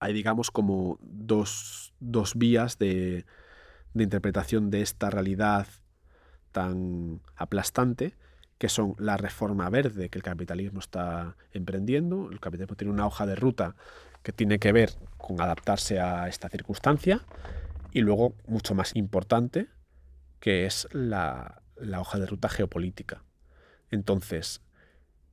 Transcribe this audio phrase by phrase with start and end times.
[0.00, 1.92] Hay, digamos, como dos,
[2.36, 3.26] vías de,
[3.94, 5.66] de interpretación de esta realidad
[6.52, 8.16] tan aplastante,
[8.58, 12.28] que son la reforma verde que el capitalismo está emprendiendo.
[12.30, 13.76] El capitalismo tiene una hoja de ruta
[14.22, 17.24] que tiene que ver con adaptarse a esta circunstancia
[17.92, 19.68] y luego, mucho más importante,
[20.40, 21.62] que es la,
[21.98, 23.22] hoja de ruta geopolítica.
[23.90, 24.60] Entonces,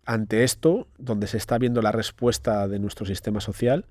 [0.05, 3.85] ante esto, donde se está viendo la respuesta de nuestro sistema social,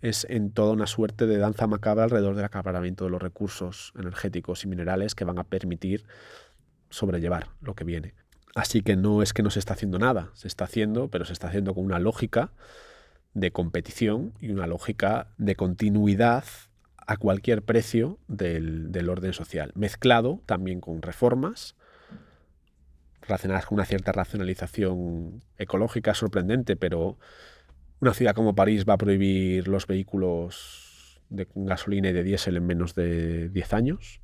[0.00, 4.64] es en toda una suerte de danza macabra alrededor del acaparamiento de los recursos energéticos
[4.64, 6.04] y minerales que van a permitir
[6.88, 8.14] sobrellevar lo que viene.
[8.54, 11.32] Así que no es que no se está haciendo nada, se está haciendo, pero se
[11.32, 12.52] está haciendo con una lógica
[13.34, 16.44] de competición y una lógica de continuidad
[17.06, 21.74] a cualquier precio del, orden social, mezclado también con reformas
[23.22, 27.18] relacionadas con una cierta racionalización ecológica sorprendente, pero
[28.00, 32.66] una ciudad como París va a prohibir los vehículos de gasolina y de diésel en
[32.66, 34.20] menos de 10 años.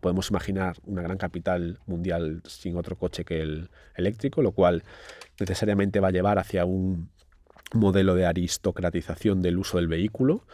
[0.00, 4.84] podemos imaginar una gran capital mundial sin otro coche que el eléctrico, lo cual
[5.40, 7.10] necesariamente va a llevar hacia un
[7.74, 10.44] modelo de aristocratización del uso del vehículo,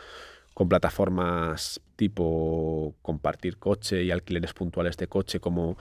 [0.53, 5.77] con plataformas tipo compartir coche y alquileres puntuales de coche como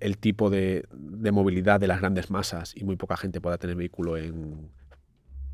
[0.00, 0.86] el tipo de,
[1.32, 4.68] movilidad de las grandes masas y muy poca gente pueda tener vehículo en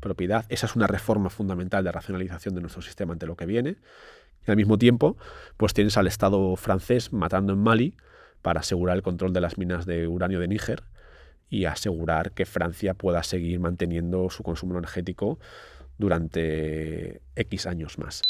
[0.01, 0.45] propiedad.
[0.49, 3.77] Esa es una reforma fundamental de racionalización de nuestro sistema ante lo que viene.
[4.45, 5.15] Y al mismo tiempo,
[5.55, 7.95] pues tienes al Estado francés matando en Mali
[8.41, 10.83] para asegurar el control de las minas de uranio de Níger
[11.49, 15.37] y asegurar que Francia pueda seguir manteniendo su consumo energético
[15.97, 18.23] durante X años más.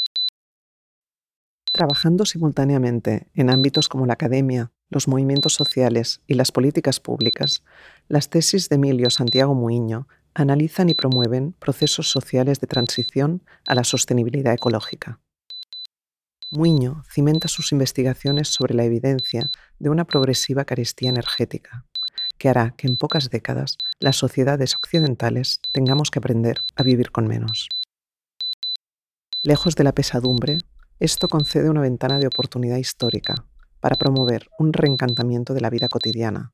[1.72, 7.64] Trabajando simultáneamente en ámbitos como la academia, los movimientos sociales y las políticas públicas,
[8.10, 13.84] las tesis de Emilio Santiago Muiño analizan y promueven procesos sociales de transición a la
[13.84, 15.20] sostenibilidad ecológica.
[16.50, 21.86] Muiño cimenta sus investigaciones sobre la evidencia de una progresiva carestía energética,
[22.38, 27.28] que hará que en pocas décadas las sociedades occidentales tengamos que aprender a vivir con
[27.28, 27.70] menos.
[29.44, 30.58] Lejos de la pesadumbre,
[31.00, 33.36] esto concede una ventana de oportunidad histórica
[33.80, 36.54] para promover un reencantamiento de la vida cotidiana,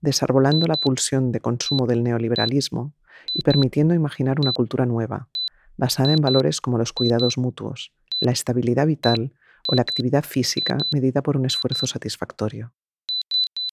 [0.00, 2.94] desarbolando la pulsión de consumo del neoliberalismo
[3.32, 5.28] y permitiendo imaginar una cultura nueva,
[5.76, 9.32] basada en valores como los cuidados mutuos, la estabilidad vital
[9.68, 12.72] o la actividad física medida por un esfuerzo satisfactorio.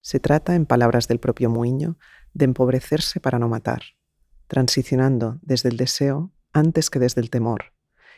[0.02, 1.98] Se trata, en palabras del propio Muiño,
[2.32, 3.82] de empobrecerse para no matar,
[4.46, 7.72] transicionando desde el deseo antes que desde el temor,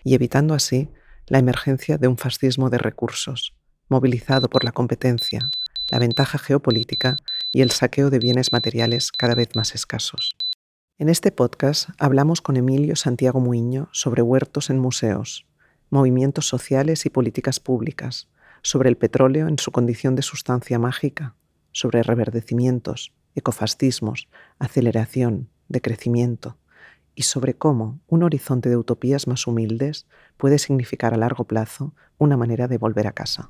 [0.05, 0.91] y evitando así
[1.27, 3.57] la emergencia de un fascismo de recursos,
[3.89, 5.51] movilizado por la competencia,
[5.91, 7.17] la ventaja geopolítica
[7.53, 10.37] y el saqueo de bienes materiales cada vez más escasos.
[11.01, 15.47] En este podcast hablamos con Emilio Santiago Muiño sobre huertos en museos,
[15.89, 18.29] movimientos sociales y políticas públicas,
[18.61, 21.37] sobre el petróleo en su condición de sustancia mágica,
[21.73, 24.29] sobre reverdecimientos, ecofascismos,
[24.59, 26.59] aceleración, decrecimiento,
[27.15, 30.07] y sobre cómo un horizonte de utopías más humildes
[30.37, 33.49] puede significar a largo plazo una manera de volver a casa.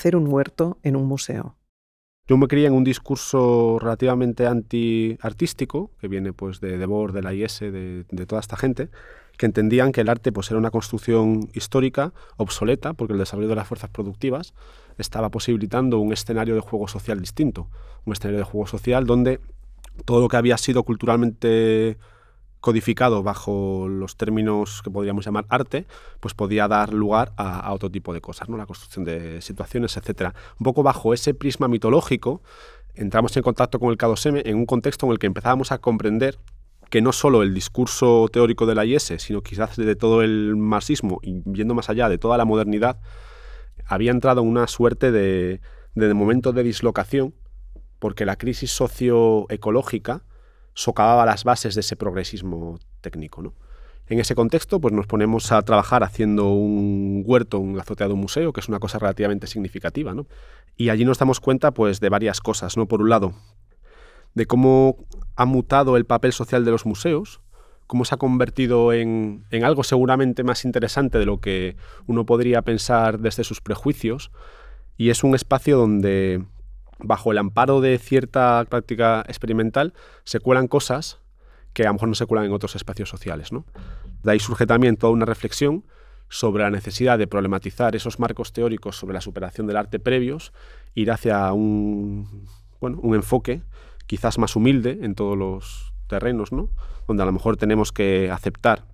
[0.00, 1.56] Hacer un huerto en un museo.
[2.26, 7.34] Yo me crié en un discurso relativamente anti-artístico, que viene pues de Debord, de la
[7.34, 8.88] IS, de, toda esta gente,
[9.36, 13.56] que entendían que el arte pues, era una construcción histórica obsoleta, porque el desarrollo de
[13.56, 14.54] las fuerzas productivas
[14.96, 17.68] estaba posibilitando un escenario de juego social distinto,
[18.06, 19.38] un escenario de juego social donde
[20.06, 21.98] todo lo que había sido culturalmente
[22.60, 25.86] codificado bajo los términos que podríamos llamar arte,
[26.20, 28.56] pues podía dar lugar a, otro tipo de cosas, ¿no?
[28.56, 30.34] la construcción de situaciones, etc.
[30.58, 32.42] Un poco bajo ese prisma mitológico,
[32.94, 36.38] entramos en contacto con el K2M en un contexto en el que empezábamos a comprender
[36.90, 41.20] que no solo el discurso teórico de la IS, sino quizás de todo el marxismo
[41.22, 43.00] y yendo más allá de toda la modernidad,
[43.86, 45.60] había entrado en una suerte de,
[45.94, 47.34] de momento de dislocación,
[48.00, 50.24] porque la crisis socioecológica
[50.80, 53.42] socavaba las bases de ese progresismo técnico.
[53.42, 53.52] ¿no?
[54.06, 58.20] En ese contexto, pues nos ponemos a trabajar haciendo un huerto la azotea de un
[58.20, 60.14] museo, que es una cosa relativamente significativa.
[60.14, 60.26] ¿no?
[60.76, 62.78] Y allí nos damos cuenta pues, de varias cosas.
[62.78, 62.86] ¿no?
[62.86, 63.34] Por un lado,
[64.34, 64.96] de cómo
[65.36, 67.42] ha mutado el papel social de los museos,
[67.86, 72.62] cómo se ha convertido en, en, algo seguramente más interesante de lo que uno podría
[72.62, 74.30] pensar desde sus prejuicios.
[74.96, 76.42] Y es un espacio donde,
[77.02, 79.94] bajo el amparo de cierta práctica experimental,
[80.24, 81.20] se cuelan cosas
[81.72, 83.52] que a lo mejor no se cuelan en otros espacios sociales.
[83.52, 83.64] ¿no?
[84.22, 85.84] De ahí surge también toda una reflexión
[86.28, 90.52] sobre la necesidad de problematizar esos marcos teóricos sobre la superación del arte previos,
[90.94, 92.46] ir hacia un,
[92.80, 93.62] bueno, un enfoque
[94.06, 96.70] quizás más humilde en todos los terrenos, ¿no?
[97.06, 98.84] donde a lo mejor tenemos que aceptar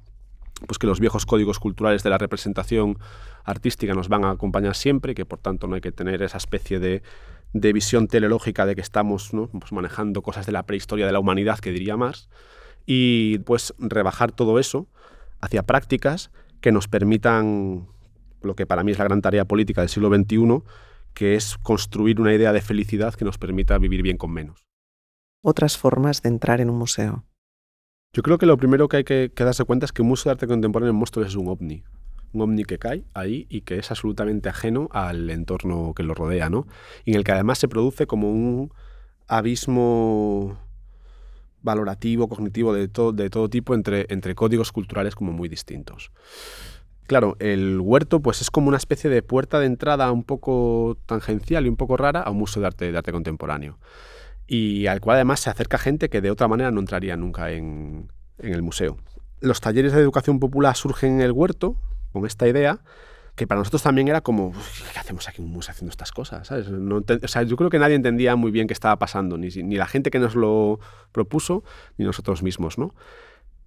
[0.67, 2.99] pues que los viejos códigos culturales de la representación
[3.45, 6.79] artística nos van a acompañar siempre que por tanto no hay que tener esa especie
[6.79, 7.03] de,
[7.53, 9.49] de visión teleológica de que estamos ¿no?
[9.49, 12.29] pues manejando cosas de la prehistoria de la humanidad, que diría más,
[12.85, 14.87] y pues rebajar todo eso
[15.41, 17.89] hacia prácticas que nos permitan
[18.43, 20.63] lo que para mí es la gran tarea política del siglo XXI,
[21.15, 24.67] que es construir una idea de felicidad que nos permita vivir bien con menos.
[25.43, 27.25] Otras formas de entrar en un museo.
[28.13, 30.33] Yo creo que lo primero que hay que, darse cuenta es que un museo de
[30.33, 31.85] arte contemporáneo en Móstoles es un ovni.
[32.37, 36.51] Un ovni que cae ahí y que es absolutamente ajeno al entorno que lo rodea,
[36.51, 36.67] ¿no?
[37.07, 38.75] Y en el que además se produce como un
[39.27, 40.59] abismo
[41.63, 46.13] valorativo, cognitivo, de, de todo tipo entre, entre códigos culturales como muy distintos.
[47.07, 51.65] Claro, el huerto pues es como una especie de puerta de entrada un poco tangencial
[51.65, 53.79] y un poco rara a un museo de arte, de arte contemporáneo.
[54.47, 58.13] Y al cual además se acerca gente que de otra manera no entraría nunca en,
[58.39, 58.99] en el museo.
[59.41, 61.77] Los talleres de educación popular surgen en el huerto
[62.17, 62.81] con esta idea
[63.35, 64.53] que para nosotros también era como,
[64.95, 66.51] ¿qué hacemos aquí en un museo haciendo estas cosas?
[66.51, 69.87] o sea, yo creo que nadie entendía muy bien qué estaba pasando, ni, ni la
[69.87, 70.81] gente que nos lo
[71.13, 71.63] propuso,
[71.99, 72.95] ni nosotros mismos, ¿no?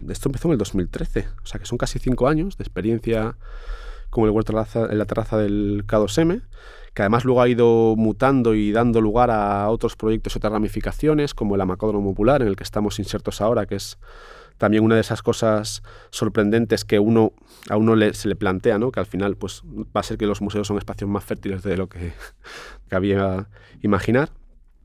[0.08, 3.36] Esto empezó en el 2013, o sea que son casi cinco años de experiencia
[4.08, 6.42] con el huerto en la terraza del K2M,
[6.92, 11.32] que además luego ha ido mutando y dando lugar a otros proyectos y otras ramificaciones,
[11.32, 13.98] como el Amacódromo Popular, en el que estamos insertos ahora, que es
[14.60, 17.32] también una de esas cosas sorprendentes que a uno
[18.12, 18.92] se le plantea, ¿no?
[18.92, 21.78] que al final pues, va a ser que los museos son espacios más fértiles de
[21.78, 22.12] lo que
[22.88, 23.48] cabía
[23.80, 24.28] imaginar.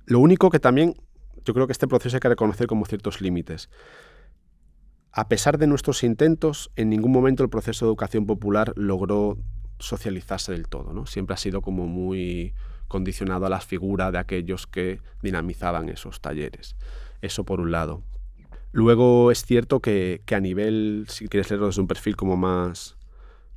[0.05, 0.95] Lo único que también
[1.43, 3.69] yo creo que este proceso hay que reconocer como ciertos límites.
[5.11, 9.37] A pesar de nuestros intentos, en ningún momento el proceso de educación popular logró
[9.79, 10.93] socializarse del todo.
[10.93, 11.05] ¿no?
[11.05, 12.53] Siempre ha sido como muy
[12.87, 16.77] condicionado a la figura de aquellos que dinamizaban esos talleres.
[17.21, 18.03] Eso por un lado.
[18.75, 22.97] Luego es cierto que, a nivel, si quieres leerlo desde un perfil como más,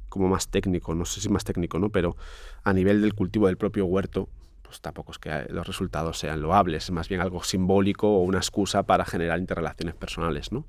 [0.09, 1.91] como más técnico, no sé si más técnico, ¿no?
[1.91, 2.17] pero
[2.62, 4.29] a nivel del cultivo del propio huerto,
[4.62, 8.38] pues tampoco es que los resultados sean loables, es más bien algo simbólico o una
[8.38, 10.53] excusa para generar interrelaciones personales.
[10.53, 10.69] ¿no?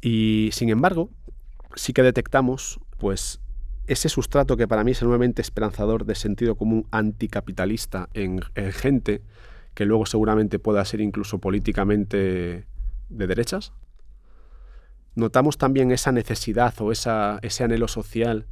[0.00, 1.10] Y sin embargo,
[1.76, 3.40] sí que detectamos pues,
[3.86, 8.42] ese sustrato que para mí es enormemente esperanzador de sentido común anticapitalista en
[8.72, 9.22] gente
[9.74, 12.66] que luego seguramente pueda ser incluso políticamente
[13.08, 13.72] de derechas.
[15.14, 18.46] Notamos también esa necesidad o esa, ese anhelo social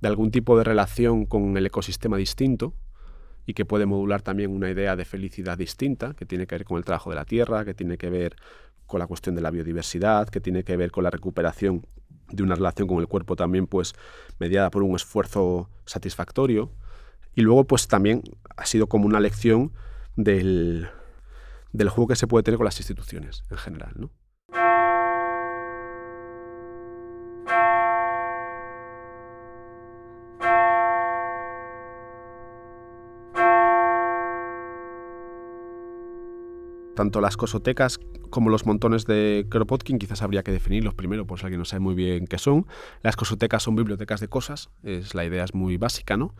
[0.00, 2.74] de algún tipo de relación con el ecosistema distinto
[3.46, 6.78] y que puede modular también una idea de felicidad distinta, que tiene que ver con
[6.78, 8.36] el trabajo de la tierra, que tiene que ver
[8.86, 11.86] con la cuestión de la biodiversidad, que tiene que ver con la recuperación
[12.32, 13.94] de una relación con el cuerpo también pues
[14.38, 16.70] mediada por un esfuerzo satisfactorio
[17.34, 18.22] y luego pues también
[18.56, 19.72] ha sido como una lección
[20.16, 20.88] del,
[21.72, 23.92] del juego que se puede tener con las instituciones en general.
[23.96, 24.10] ¿no?
[36.94, 41.46] Tanto las cosotecas como los montones de Kropotkin, quizás habría que definirlos primero por si
[41.46, 42.66] alguien no sabe muy bien qué son.
[43.02, 46.34] Las cosotecas son bibliotecas de cosas, es, la idea es muy básica, ¿no?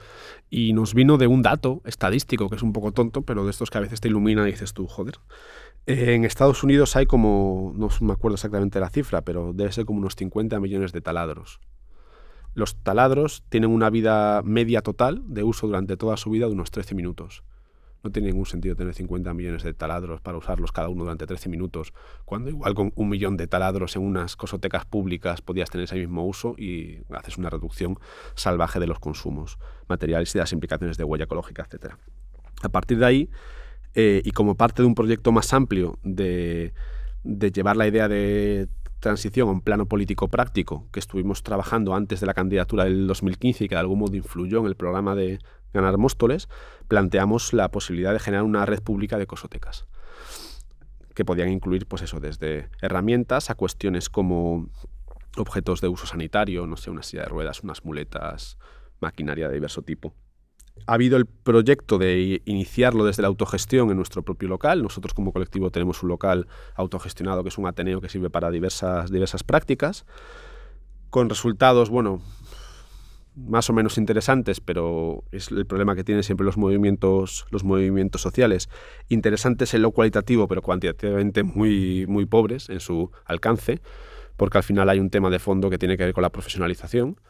[0.48, 3.70] Y nos vino de un dato estadístico que es un poco tonto, pero de estos
[3.70, 5.18] que a veces te ilumina y dices tú, joder.
[5.86, 9.98] En Estados Unidos hay como, no me acuerdo exactamente la cifra, pero debe ser como
[9.98, 11.60] unos 50 millones de taladros.
[12.54, 16.70] Los taladros tienen una vida media total de uso durante toda su vida de unos
[16.70, 17.44] 13 minutos.
[18.02, 21.48] No tiene ningún sentido tener 50 millones de taladros para usarlos cada uno durante 13
[21.48, 21.92] minutos,
[22.24, 26.26] cuando igual con un millón de taladros en unas cosotecas públicas podías tener ese mismo
[26.26, 27.98] uso y haces una reducción
[28.34, 31.94] salvaje de los consumos materiales y de las implicaciones de huella ecológica, etc.
[32.62, 33.30] A partir de ahí,
[33.94, 36.72] eh, y como parte de un proyecto más amplio de,
[37.22, 38.68] de llevar la idea de
[39.00, 43.64] transición a un plano político práctico que estuvimos trabajando antes de la candidatura del 2015
[43.64, 45.38] y que de algún modo influyó en el programa de
[45.72, 46.48] Ganar Móstoles,
[46.88, 49.86] planteamos la posibilidad de generar una red pública de cosotecas
[51.14, 54.68] que podían incluir pues eso, desde herramientas a cuestiones como
[55.36, 58.58] objetos de uso sanitario, no sé, una silla de ruedas, unas muletas,
[59.00, 60.14] maquinaria de diverso tipo.
[60.86, 64.82] ha habido el proyecto de iniciarlo desde la autogestión en nuestro propio local.
[64.82, 69.10] Nosotros como colectivo tenemos un local autogestionado que es un Ateneo que sirve para diversas,
[69.10, 70.06] diversas prácticas,
[71.10, 72.22] con resultados, bueno,
[73.46, 78.20] más o menos interesantes, pero es el problema que tienen siempre los movimientos, los movimientos
[78.20, 78.68] sociales.
[79.08, 83.80] Interesantes en lo cualitativo, pero cuantitativamente muy, muy pobres en su alcance,
[84.36, 87.20] porque al final hay un tema de fondo que tiene que ver con la profesionalización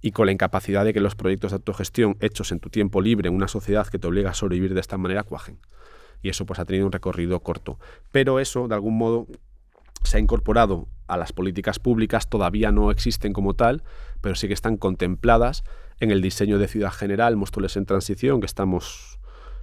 [0.00, 3.28] y con la incapacidad de que los proyectos de autogestión hechos en tu tiempo libre
[3.28, 5.58] en una sociedad que te obliga a sobrevivir de esta manera cuajen.
[6.22, 7.78] Y eso pues ha tenido un recorrido corto.
[8.12, 9.26] Pero eso, de algún modo,
[10.04, 13.82] se ha incorporado a las políticas públicas, todavía no existen como tal,
[14.20, 15.64] pero sí que están contempladas
[15.98, 19.18] en el diseño de Ciudad General, Móstoles en Transición, que estamos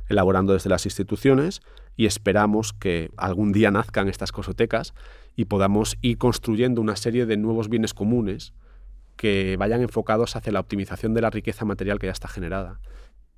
[0.10, 1.62] elaborando desde las instituciones
[1.96, 4.94] y esperamos que algún día nazcan estas cosotecas
[5.36, 8.54] y podamos ir construyendo una serie de nuevos bienes comunes
[9.16, 12.80] que vayan enfocados hacia la optimización de la riqueza material que ya está generada.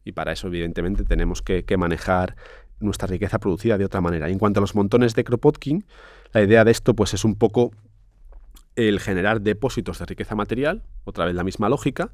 [0.04, 2.36] Y para eso, evidentemente, tenemos que, manejar
[2.80, 4.30] nuestra riqueza producida de otra manera.
[4.30, 5.86] Y en cuanto a los montones de Kropotkin,
[6.34, 7.72] la idea de esto pues, es un poco
[8.88, 12.12] el generar depósitos de riqueza material, otra vez la misma lógica,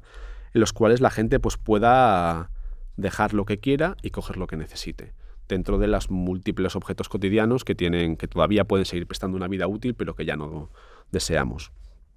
[0.52, 2.50] en los cuales la gente pues, pueda
[2.96, 5.12] dejar lo que quiera y coger lo que necesite
[5.48, 9.68] dentro de los múltiples objetos cotidianos que tienen que todavía pueden seguir prestando una vida
[9.68, 10.70] útil pero que ya no
[11.12, 11.72] deseamos.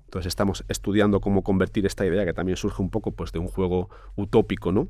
[0.05, 3.47] Entonces estamos estudiando cómo convertir esta idea, que también surge un poco pues, de un
[3.47, 4.87] juego utópico, ¿no?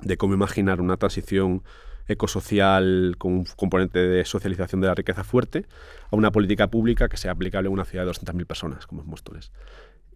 [0.00, 1.62] De cómo imaginar una transición
[2.10, 5.66] ecosocial con un componente de socialización de la riqueza fuerte
[6.10, 9.06] a una política pública que sea aplicable a una ciudad de 200.000 personas, como es
[9.06, 9.52] Móstoles.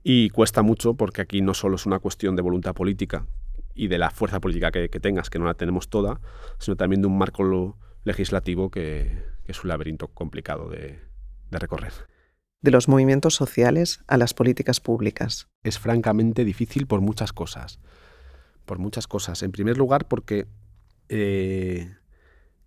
[0.03, 3.27] Y cuesta mucho porque aquí no solo es una cuestión de voluntad política
[3.75, 6.21] y de la fuerza política que, tengas, que no la tenemos toda,
[6.59, 11.01] sino también de un marco legislativo que, es un laberinto complicado de
[11.51, 11.93] recorrer
[12.65, 15.49] de los movimientos sociales a las políticas públicas.
[15.65, 17.79] Es francamente difícil por muchas cosas.
[18.65, 19.43] Por muchas cosas.
[19.43, 20.47] En primer lugar, porque
[21.08, 21.94] eh,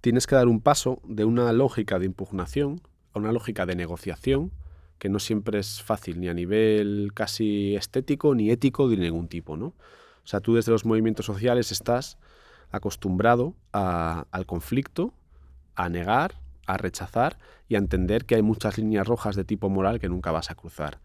[0.02, 2.82] tienes que dar un paso de una lógica de impugnación
[3.14, 4.52] a una lógica de negociación
[5.00, 9.58] que no siempre es fácil, ni a nivel casi estético, ni ético de ningún tipo.
[9.58, 9.68] ¿no?
[9.68, 9.76] O
[10.26, 12.18] sea, tú desde los movimientos sociales estás
[12.72, 15.14] acostumbrado al conflicto,
[15.76, 17.38] a negar, a rechazar
[17.70, 20.56] y a entender que hay muchas líneas rojas de tipo moral que nunca vas a
[20.56, 21.00] cruzar.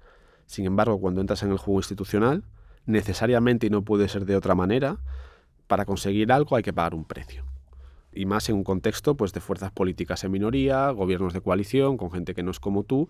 [0.47, 2.45] Sin embargo, cuando entras en el juego institucional,
[2.87, 4.99] necesariamente y no puede ser de otra manera,
[5.73, 7.47] para conseguir algo hay que pagar un precio.
[8.13, 12.13] Y más en un contexto pues, de fuerzas políticas en minoría, gobiernos de coalición, con
[12.13, 13.09] gente que no es como tú.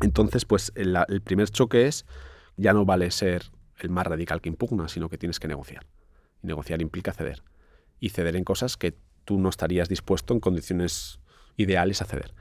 [0.00, 2.04] Entonces, pues el, primer choque es,
[2.56, 5.86] ya no vale ser el más radical que impugna, sino que tienes que negociar.
[6.42, 7.44] Y negociar implica ceder.
[8.00, 11.20] Y ceder en cosas que tú no estarías dispuesto en condiciones
[11.56, 12.34] ideales a ceder.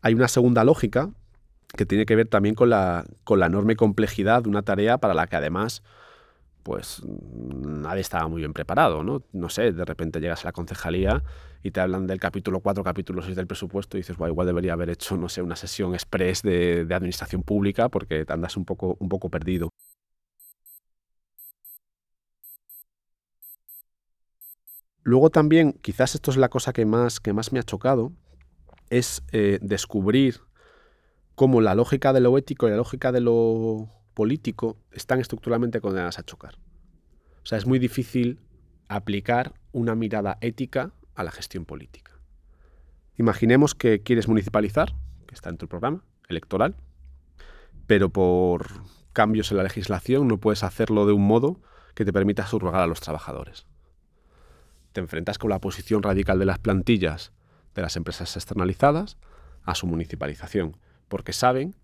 [0.00, 1.10] Hay una segunda lógica
[1.76, 5.12] que tiene que ver también con la, con la enorme complejidad de una tarea para
[5.12, 5.82] la que además
[6.62, 9.22] pues nadie estaba muy bien preparado, ¿no?
[9.32, 11.22] No sé, de repente llegas a la concejalía
[11.62, 14.74] y te hablan del capítulo 4, capítulo 6 del presupuesto y dices, bueno, igual debería
[14.74, 18.64] haber hecho, no sé, una sesión express de, de administración pública porque te andas un
[18.64, 19.70] poco, un poco perdido.
[25.02, 28.12] Luego también, quizás esto es la cosa que más, que más me ha chocado,
[28.90, 30.40] es eh, descubrir
[31.34, 33.88] cómo la lógica de lo ético y la lógica de lo
[34.18, 36.56] político están estructuralmente condenadas a chocar.
[37.44, 38.40] O sea, es muy difícil
[38.88, 42.18] aplicar una mirada ética a la gestión política.
[43.16, 44.96] Imaginemos que quieres municipalizar,
[45.28, 46.74] que está en tu programa electoral,
[47.86, 48.66] pero por
[49.12, 51.60] cambios en la legislación no puedes hacerlo de un modo
[51.94, 53.68] que te permita subrogar a los trabajadores.
[54.90, 57.30] Te enfrentas con la posición radical de las plantillas
[57.76, 59.16] de las empresas externalizadas
[59.62, 61.76] a su municipalización, porque saben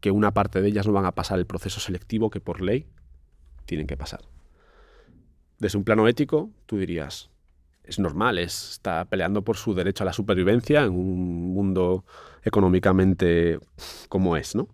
[0.00, 2.86] que una parte de ellas no van a pasar el proceso selectivo que por ley
[3.64, 4.20] tienen que pasar.
[5.58, 7.30] Desde un plano ético, tú dirías,
[7.82, 12.04] es normal, está peleando por su derecho a la supervivencia en un mundo
[12.42, 13.58] económicamente
[14.08, 14.68] como es, ¿no?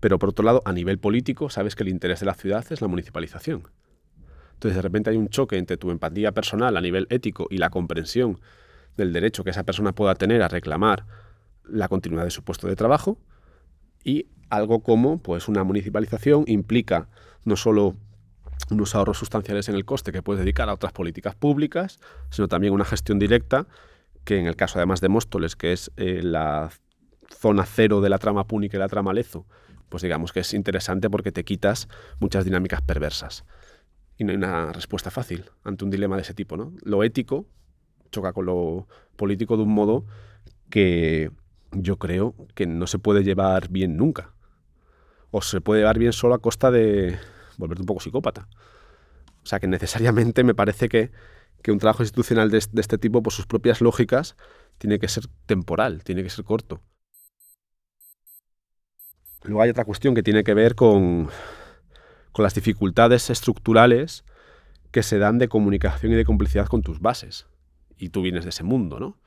[0.00, 2.80] Pero por otro lado, a nivel político, sabes que el interés de la ciudad es
[2.80, 3.68] la municipalización.
[4.54, 7.70] Entonces, de repente hay un choque entre tu empatía personal a nivel ético y la
[7.70, 8.40] comprensión
[8.96, 11.06] del derecho que esa persona pueda tener a reclamar
[11.64, 13.18] la continuidad de su puesto de trabajo
[14.04, 17.08] y algo como pues una municipalización implica
[17.44, 17.96] no solo
[18.70, 22.00] unos ahorros sustanciales en el coste que puedes dedicar a otras políticas públicas,
[22.30, 23.66] sino también una gestión directa
[24.24, 26.70] que en el caso además de Móstoles, que es eh, la
[27.30, 29.46] zona cero de la trama púnica y la trama lezo,
[29.88, 31.88] pues digamos que es interesante porque te quitas
[32.20, 33.44] muchas dinámicas perversas.
[34.18, 36.56] Y no hay una respuesta fácil ante un dilema de ese tipo.
[36.56, 36.72] ¿no?
[36.82, 37.46] Lo ético
[38.10, 40.04] choca con lo político de un modo
[40.70, 41.30] que
[41.72, 44.34] yo creo que no se puede llevar bien nunca.
[45.30, 47.18] O se puede llevar bien solo a costa de
[47.56, 48.48] volverte un poco psicópata.
[49.42, 51.10] O sea que necesariamente me parece que,
[51.62, 54.36] que un trabajo institucional de, de este tipo, por sus propias lógicas,
[54.78, 56.80] tiene que ser temporal, tiene que ser corto.
[59.44, 61.28] Luego hay otra cuestión que tiene que ver con,
[62.32, 64.24] con las dificultades estructurales
[64.90, 67.46] que se dan de comunicación y de complicidad con tus bases.
[67.96, 69.18] Y tú vienes de ese mundo, ¿no?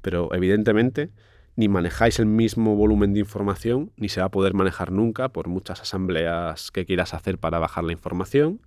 [0.00, 1.10] Pero evidentemente
[1.58, 5.48] ni manejáis el mismo volumen de información, ni se va a poder manejar nunca por
[5.48, 8.60] muchas asambleas que quieras hacer para bajar la información,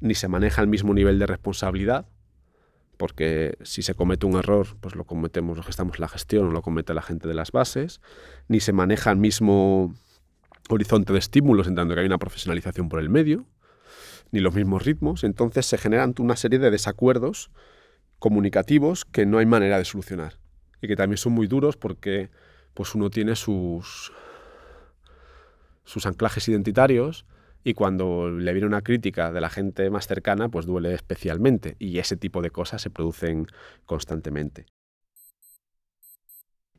[0.00, 2.04] ni se maneja el mismo nivel de responsabilidad,
[2.98, 6.48] porque si se comete un error, pues lo cometemos los que estamos en la gestión,
[6.48, 8.02] o lo comete la gente de las bases,
[8.46, 9.94] ni se maneja el mismo
[10.68, 13.46] horizonte de estímulos, en tanto que hay una profesionalización por el medio,
[14.32, 17.50] ni los mismos ritmos, entonces se generan una serie de desacuerdos
[18.18, 20.41] comunicativos que no hay manera de solucionar
[20.82, 22.28] y que también son muy duros porque
[22.74, 24.12] pues uno tiene sus,
[25.84, 27.24] sus anclajes identitarios
[27.64, 31.98] y cuando le viene una crítica de la gente más cercana, pues duele especialmente y
[31.98, 33.46] ese tipo de cosas se producen
[33.86, 34.66] constantemente.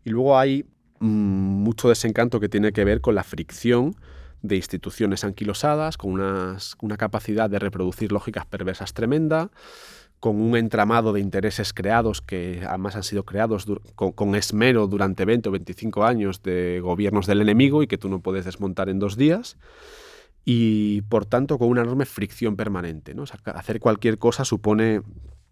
[0.04, 0.66] Y luego hay
[1.00, 3.96] mm, mucho desencanto que tiene que ver con la fricción
[4.42, 9.52] de instituciones anquilosadas, con una capacidad de reproducir lógicas perversas tremenda,
[10.24, 15.50] con un entramado de intereses creados que además han sido creados con, esmero durante 20
[15.50, 19.18] o 25 años de gobiernos del enemigo y que tú no puedes desmontar en dos
[19.18, 19.58] días
[20.46, 23.14] y por tanto con una enorme fricción permanente.
[23.14, 23.26] ¿no?
[23.48, 25.02] hacer cualquier cosa supone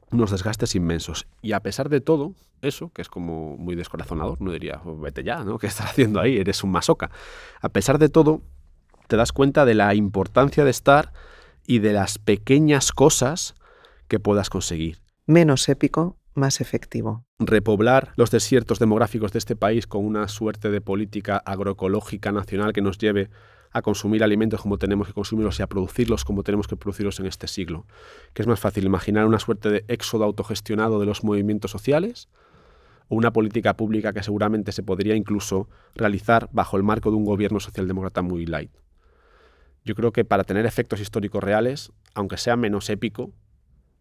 [0.09, 1.27] unos desgastes inmensos.
[1.41, 5.25] Y a pesar de todo, eso, que es como muy descorazonador, no diría, oh, vete
[5.25, 5.57] ya, ¿no?
[5.59, 6.37] ¿Qué estás haciendo ahí?
[6.37, 7.11] Eres un masoca.
[7.59, 8.41] A pesar de todo,
[9.07, 11.11] te das cuenta de la importancia de estar
[11.67, 13.53] y de las pequeñas cosas
[14.11, 14.97] que puedas conseguir.
[15.25, 17.23] Menos épico, más efectivo.
[17.39, 22.81] Repoblar los desiertos demográficos de este país con una suerte de política agroecológica nacional que
[22.81, 23.29] nos lleve
[23.71, 27.27] a consumir alimentos como tenemos que consumirlos y a producirlos como tenemos que producirlos en
[27.27, 27.87] este siglo.
[28.33, 32.27] ¿Qué es más fácil imaginar una suerte de éxodo autogestionado de los movimientos sociales
[33.07, 37.23] o una política pública que seguramente se podría incluso realizar bajo el marco de un
[37.23, 38.71] gobierno socialdemócrata muy light.
[39.85, 43.31] Yo creo que para tener efectos históricos reales, aunque sea menos épico,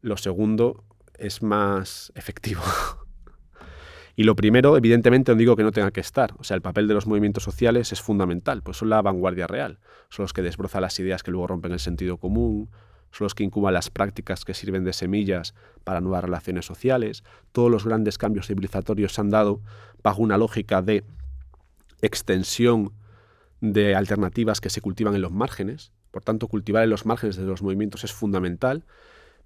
[0.01, 0.85] lo segundo
[1.19, 2.63] es más efectivo.
[4.17, 6.35] y lo primero, evidentemente, no digo que no tenga que estar.
[6.39, 9.79] O sea, el papel de los movimientos sociales es fundamental, pues son la vanguardia real.
[10.09, 12.71] Son los que desbrozan las ideas que luego rompen el sentido común,
[13.13, 17.25] son los que incuban las prácticas que sirven de semillas para nuevas relaciones sociales.
[17.53, 19.61] Todos los grandes cambios civilizatorios se han dado
[20.03, 21.05] bajo una lógica de
[22.03, 22.93] extensión
[23.61, 25.93] de alternativas que se cultivan en los márgenes.
[26.11, 28.85] Por tanto, cultivar en los márgenes de los movimientos es fundamental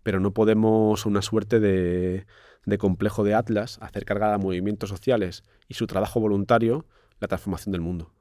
[0.05, 2.27] pero no podemos una suerte de,
[2.79, 6.87] complejo de Atlas hacer cargar a movimientos sociales y su trabajo voluntario
[7.19, 8.13] la transformación del mundo.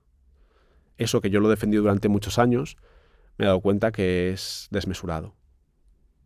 [0.97, 2.77] Eso que yo lo he defendido durante muchos años,
[3.37, 5.35] me he dado cuenta que es desmesurado.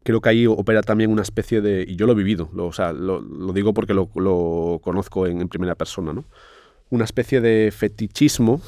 [0.04, 2.74] Creo que ahí opera también una especie de, y yo lo he vivido, lo, o
[2.74, 4.08] sea, lo, digo porque lo,
[4.82, 6.26] conozco en, en, primera persona, ¿no?
[6.90, 8.62] una especie de fetichismo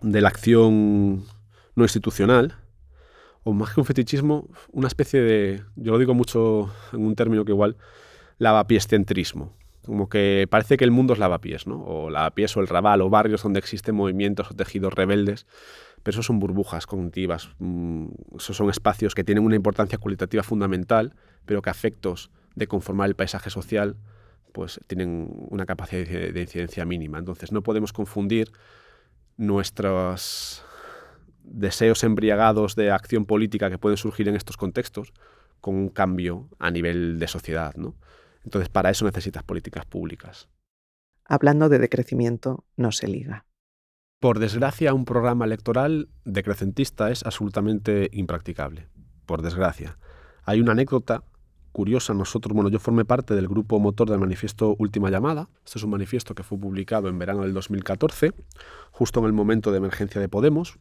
[0.00, 1.24] de la acción
[1.74, 2.56] no institucional,
[3.44, 7.44] o más que un fetichismo, una especie de, yo lo digo mucho en un término
[7.44, 7.76] que igual,
[8.38, 9.52] lavapiés-centrismo.
[9.84, 11.82] Como que parece que el mundo es lavapiés, ¿no?
[11.82, 15.46] O lavapiés o el rabal o barrios donde existen movimientos o tejidos rebeldes.
[16.02, 17.50] Pero eso son burbujas cognitivas.
[17.58, 21.14] Mm, esos son espacios que tienen una importancia cualitativa fundamental,
[21.46, 23.96] pero que a efectos de conformar el paisaje social,
[24.52, 27.18] pues tienen una capacidad de incidencia mínima.
[27.18, 28.52] Entonces no podemos confundir
[29.38, 30.64] nuestras
[31.50, 35.12] deseos embriagados de acción política que pueden surgir en estos contextos
[35.60, 37.74] con un cambio a nivel de sociedad.
[37.76, 37.96] ¿no?
[38.44, 40.48] Entonces, para eso necesitas políticas públicas.
[41.24, 43.44] Hablando de decrecimiento, no se liga.
[44.20, 48.88] Por desgracia, un programa electoral decrecentista es absolutamente impracticable.
[49.26, 49.98] Por desgracia.
[50.44, 51.24] Hay una anécdota
[51.72, 52.14] curiosa.
[52.14, 55.48] Nosotros, bueno, yo formé parte del grupo motor del manifiesto Última Llamada.
[55.64, 58.32] Este es un manifiesto que fue publicado en verano del 2014,
[58.90, 60.78] justo en el momento de emergencia de Podemos.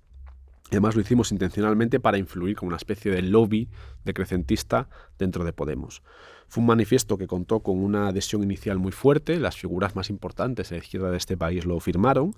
[0.70, 3.70] Además lo hicimos intencionalmente para influir como una especie de lobby
[4.04, 6.02] decrecentista dentro de Podemos.
[6.50, 10.70] Fue un manifiesto que contó con una adhesión inicial muy fuerte, las figuras más importantes
[10.70, 12.36] de la izquierda de este país lo firmaron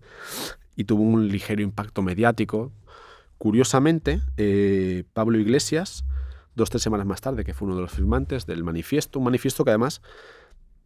[0.75, 2.71] y tuvo un ligero impacto mediático.
[3.37, 6.05] Curiosamente, eh, Pablo Iglesias,
[6.55, 9.25] dos o tres semanas más tarde, que fue uno de los firmantes del manifiesto, un
[9.25, 10.01] manifiesto que además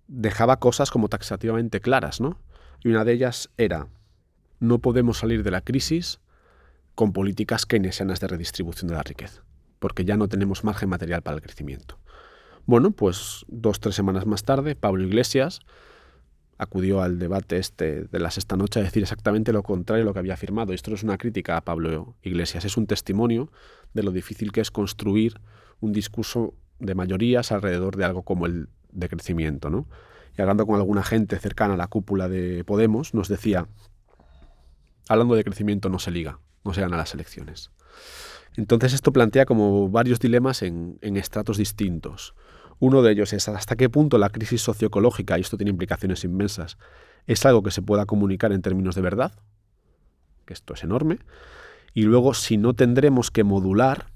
[0.07, 2.37] dejaba cosas como taxativamente claras, ¿no?
[2.83, 3.87] Y una de ellas era,
[4.59, 6.19] no podemos salir de la crisis
[6.95, 9.43] con políticas keynesianas de redistribución de la riqueza,
[9.79, 11.99] porque ya no tenemos margen material para el crecimiento.
[12.65, 15.59] Bueno, pues dos, tres semanas más tarde, Pablo Iglesias
[16.57, 20.13] acudió al debate este de la sexta noche a decir exactamente lo contrario a lo
[20.13, 20.73] que había afirmado.
[20.73, 23.51] Esto no es una crítica a Pablo Iglesias, es un testimonio
[23.93, 25.41] de lo difícil que es construir
[25.81, 29.69] un discurso de mayorías alrededor de algo como el decrecimiento.
[29.69, 29.87] ¿no?
[30.37, 33.67] Y hablando con alguna gente cercana a la cúpula de Podemos, nos decía,
[35.09, 37.71] hablando de crecimiento no se liga, no se gana las elecciones.
[38.55, 42.35] Entonces esto plantea como varios dilemas en, estratos distintos.
[42.79, 46.77] Uno de ellos es hasta qué punto la crisis socioecológica, y esto tiene implicaciones inmensas,
[47.25, 49.31] es algo que se pueda comunicar en términos de verdad,
[50.45, 51.19] que esto es enorme,
[51.93, 54.07] y luego si no tendremos que modular,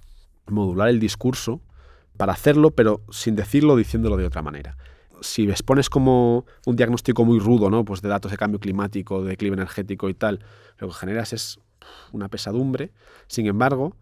[0.48, 1.62] modular el discurso
[2.18, 4.76] para hacerlo, pero sin decirlo, diciéndolo de otra manera.
[5.22, 7.86] Si expones como un diagnóstico muy rudo, ¿no?
[7.86, 10.44] Pues de datos de cambio climático, de clima energético y tal,
[10.78, 11.60] lo que generas es
[12.12, 12.92] una pesadumbre.
[13.28, 13.96] Sin embargo,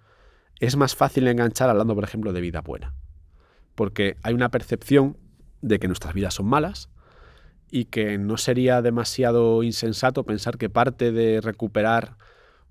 [0.60, 2.94] es más fácil enganchar hablando, por ejemplo, de vida buena.
[3.76, 5.18] Porque hay una percepción
[5.62, 6.90] de que nuestras vidas son malas
[7.72, 12.18] y que no sería demasiado insensato pensar que parte de recuperar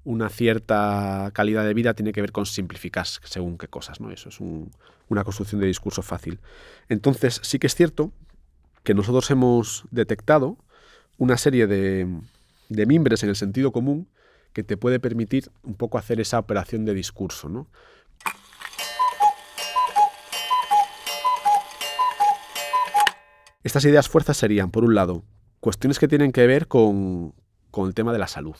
[0.04, 4.10] una cierta calidad de vida tiene que ver con simplificar según qué cosas, ¿no?
[4.10, 6.40] Eso es una construcción de discurso fácil.
[6.88, 8.12] Entonces, sí que es cierto
[8.82, 10.58] que nosotros hemos detectado
[11.16, 12.06] una serie de,
[12.68, 14.08] de mimbres en el sentido común
[14.54, 17.50] que te puede permitir un poco hacer esa operación de discurso.
[17.50, 17.66] ¿no?
[23.64, 25.24] Estas ideas fuerzas serían, por un lado,
[25.60, 27.34] cuestiones que tienen que ver con,
[27.70, 28.56] con el tema de la salud.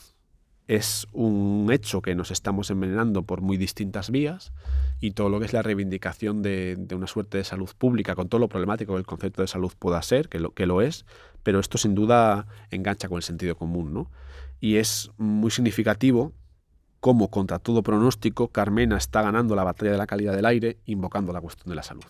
[0.67, 4.53] Es un hecho que nos estamos envenenando por muy distintas vías
[4.99, 8.31] y todo lo que es la reivindicación de, de, una suerte de salud pública, con
[8.31, 11.05] todo lo problemático que el concepto de salud pueda ser, que lo, que lo es,
[11.43, 13.93] pero esto sin duda engancha con el sentido común.
[13.93, 14.11] ¿no?
[14.65, 16.33] Y es muy significativo
[16.99, 21.35] cómo, contra todo pronóstico, Carmena está ganando la batalla de la calidad del aire invocando
[21.35, 22.05] la cuestión de la salud.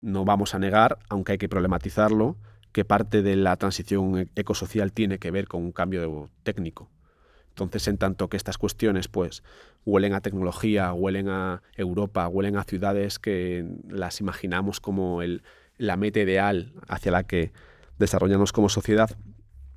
[0.00, 2.36] No vamos a negar, aunque hay que problematizarlo,
[2.70, 6.88] que parte de la transición e-, ecosocial tiene que ver con un cambio técnico.
[7.48, 9.42] Entonces, en tanto que estas cuestiones pues
[9.84, 15.42] huelen a tecnología, huelen a Europa, huelen a ciudades que las imaginamos como el,
[15.76, 17.52] la meta ideal hacia la que
[17.98, 19.10] desarrollamos como sociedad,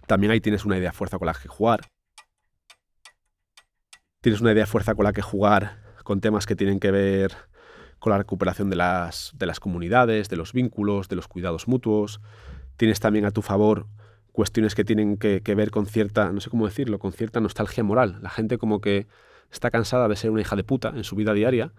[0.08, 1.82] también ahí tienes una idea fuerza con la que jugar.
[4.22, 7.36] Tienes una idea fuerza con la que jugar con temas que tienen que ver
[8.00, 12.20] con la recuperación de las, de las comunidades, de los vínculos, de los cuidados mutuos.
[12.78, 13.88] Tienes también a tu favor
[14.32, 17.84] cuestiones que tienen que, que, ver con cierta, no sé cómo decirlo, con cierta nostalgia
[17.84, 18.20] moral.
[18.22, 19.08] La gente como que
[19.52, 21.74] está cansada de ser una hija de puta en su vida diaria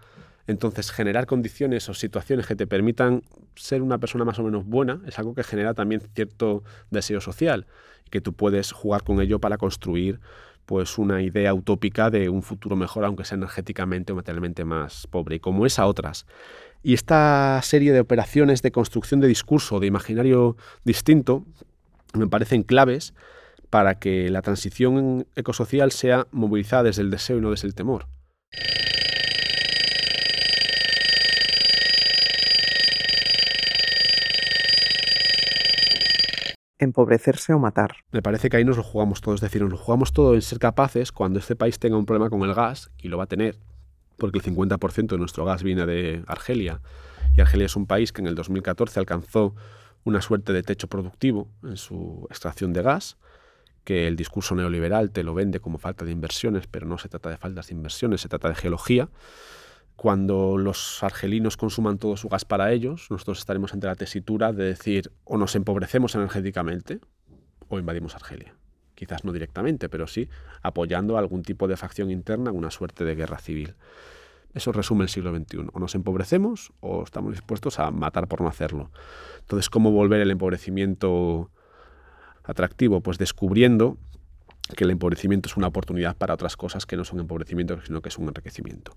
[0.47, 3.23] entonces, generar condiciones o situaciones que te permitan
[3.55, 7.67] ser una persona más o menos buena es algo que genera también cierto deseo social
[8.09, 10.19] que tú puedes jugar con ello para construir
[10.65, 15.37] pues una idea utópica de un futuro mejor, aunque sea energéticamente o materialmente más pobre,
[15.37, 16.25] y como es a otras.
[16.83, 21.45] Y esta serie de operaciones de construcción de discurso, de imaginario distinto,
[22.13, 23.13] me parecen claves
[23.69, 28.07] para que la transición ecosocial sea movilizada desde el deseo y no desde el temor.
[36.83, 37.97] Empobrecerse o matar.
[38.11, 40.41] Me parece que ahí nos lo jugamos todos, es decir, nos lo jugamos todo en
[40.41, 43.27] ser capaces cuando este país tenga un problema con el gas, y lo va a
[43.27, 43.57] tener,
[44.17, 46.81] porque el 50% de nuestro gas viene de Argelia,
[47.35, 49.55] y Argelia es un país que en el 2014 alcanzó
[50.03, 53.17] una suerte de techo productivo en su extracción de gas,
[53.83, 57.29] que el discurso neoliberal te lo vende como falta de inversiones, pero no se trata
[57.29, 59.09] de faltas de inversiones, se trata de geología
[60.01, 64.63] cuando los argelinos consuman todo su gas para ellos, nosotros estaremos ante la tesitura de
[64.63, 66.99] decir o nos empobrecemos energéticamente
[67.67, 68.55] o invadimos Argelia.
[68.95, 70.27] Quizás no directamente, pero sí
[70.63, 73.75] apoyando algún tipo de facción interna, una suerte de guerra civil.
[74.55, 75.67] Eso resume el siglo XXI.
[75.71, 78.89] O nos empobrecemos o estamos dispuestos a matar por no hacerlo.
[79.41, 81.51] Entonces, ¿cómo volver el empobrecimiento
[82.43, 83.01] atractivo?
[83.01, 83.99] Pues descubriendo
[84.75, 88.09] que el empobrecimiento es una oportunidad para otras cosas que no son empobrecimiento, sino que
[88.09, 88.95] es un enriquecimiento.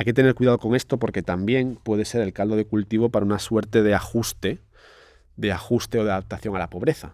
[0.00, 3.26] Hay que tener cuidado con esto porque también puede ser el caldo de cultivo para
[3.26, 4.58] una suerte de ajuste,
[5.36, 7.12] de ajuste o de adaptación a la pobreza.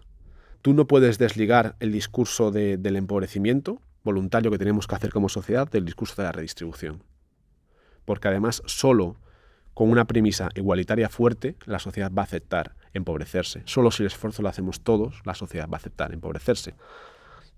[0.61, 5.27] Tú no puedes desligar el discurso de, del empobrecimiento voluntario que tenemos que hacer como
[5.27, 7.03] sociedad del discurso de la redistribución.
[8.05, 9.17] Porque además solo
[9.73, 13.63] con una premisa igualitaria fuerte la sociedad va a aceptar empobrecerse.
[13.65, 16.73] Solo si el esfuerzo lo hacemos todos, la sociedad va a aceptar empobrecerse.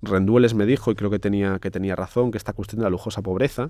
[0.02, 2.89] Rendueles me dijo, y creo que tenía, que tenía razón, que esta cuestión de la
[2.89, 3.70] lujosa pobreza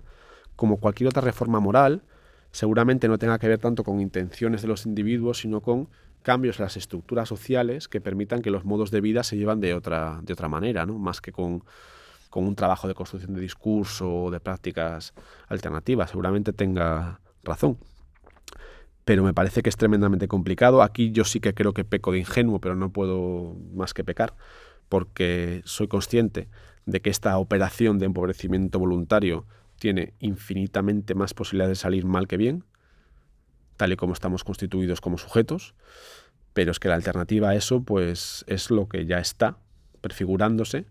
[0.59, 2.01] como cualquier otra reforma moral,
[2.51, 5.87] seguramente no tenga que ver tanto con intenciones de los individuos, sino con
[6.21, 9.73] cambios en las estructuras sociales que permitan que los modos de vida se llevan de
[9.73, 10.99] otra, de otra manera, ¿no?
[10.99, 11.63] más que con,
[12.29, 15.13] con un trabajo de construcción de discurso o de prácticas
[15.47, 16.09] alternativas.
[16.09, 17.77] Seguramente tenga razón.
[19.05, 20.81] Pero me parece que es tremendamente complicado.
[20.83, 24.33] Aquí yo sí que creo que peco de ingenuo, pero no puedo más que pecar,
[24.89, 26.49] porque soy consciente
[26.85, 29.45] de que esta operación de empobrecimiento voluntario
[29.79, 32.65] tiene infinitamente más posibilidades de salir mal que bien,
[33.77, 35.73] tal y como estamos constituidos como sujetos,
[36.53, 39.57] pero es que la alternativa a eso pues es lo que ya está
[40.01, 40.85] prefigurándose,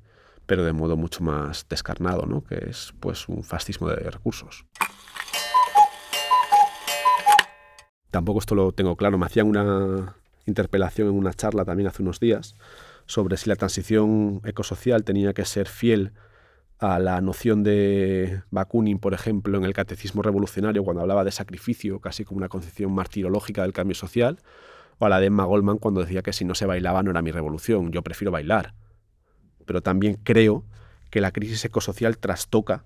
[0.46, 2.42] pero de modo mucho más descarnado, ¿no?
[2.42, 4.64] que es pues un fascismo de recursos.
[8.10, 12.20] Tampoco esto lo tengo claro, me hacían una interpelación en una charla también hace unos
[12.20, 12.56] días
[13.04, 16.12] sobre si la transición ecosocial tenía que ser fiel
[16.78, 22.00] a la noción de Bakunin, por ejemplo, en el Catecismo Revolucionario, cuando hablaba de sacrificio,
[22.00, 24.38] casi como una concepción martirológica del cambio social,
[24.98, 27.22] o a la de Emma Goldman cuando decía que si no se bailaba no era
[27.22, 28.74] mi revolución, yo prefiero bailar.
[29.64, 30.64] Pero también creo
[31.10, 32.84] que la crisis ecosocial trastoca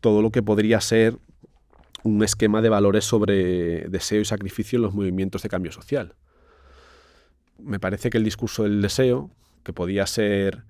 [0.00, 1.18] todo lo que podría ser
[2.02, 6.14] un esquema de valores sobre deseo y sacrificio en los movimientos de cambio social.
[7.58, 9.30] Me parece que el discurso del deseo,
[9.64, 10.64] que podía ser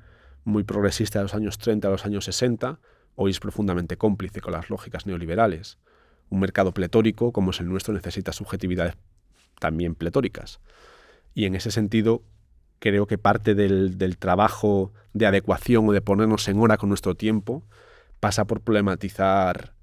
[0.49, 2.81] muy progresista de los años 30 a los años 60,
[3.15, 5.79] hoy es profundamente cómplice con las lógicas neoliberales.
[6.31, 8.95] Un mercado pletórico como es el nuestro necesita subjetividades
[9.61, 10.61] también pletóricas.
[11.35, 12.23] Y en ese sentido,
[12.79, 17.15] creo que parte del, del, trabajo de adecuación o de ponernos en hora con nuestro
[17.15, 17.63] tiempo
[18.19, 19.75] pasa por problematizar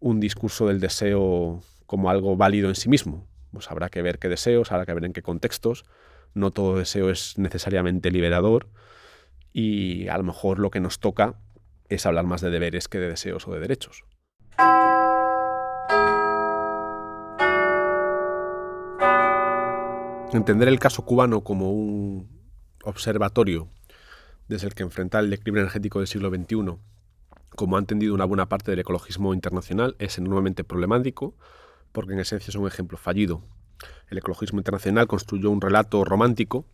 [0.00, 3.26] un discurso del deseo como algo válido en sí mismo.
[3.52, 5.84] Pues habrá que ver qué deseos, habrá que ver en qué contextos.
[6.34, 8.68] No todo deseo es necesariamente liberador
[9.52, 11.36] y a lo mejor lo que nos toca
[11.88, 14.04] es hablar más de deberes que de deseos o de derechos.
[20.32, 22.40] Entender el caso cubano como un
[22.84, 23.68] observatorio
[24.48, 26.78] desde el que enfrentar el equilibrio energético del siglo XXI,
[27.54, 31.34] como ha entendido una buena parte del ecologismo internacional, es enormemente problemático
[31.92, 33.42] porque en esencia es un ejemplo fallido.
[34.08, 36.64] El ecologismo internacional construyó un relato romántico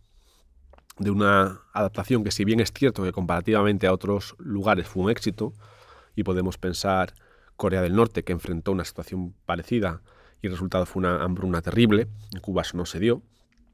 [0.99, 5.09] de una adaptación que si bien es cierto que comparativamente a otros lugares fue un
[5.09, 5.53] éxito,
[6.15, 7.13] y podemos pensar
[7.55, 10.01] Corea del Norte que enfrentó una situación parecida
[10.41, 13.21] y el resultado fue una hambruna terrible, en Cuba eso no se dio,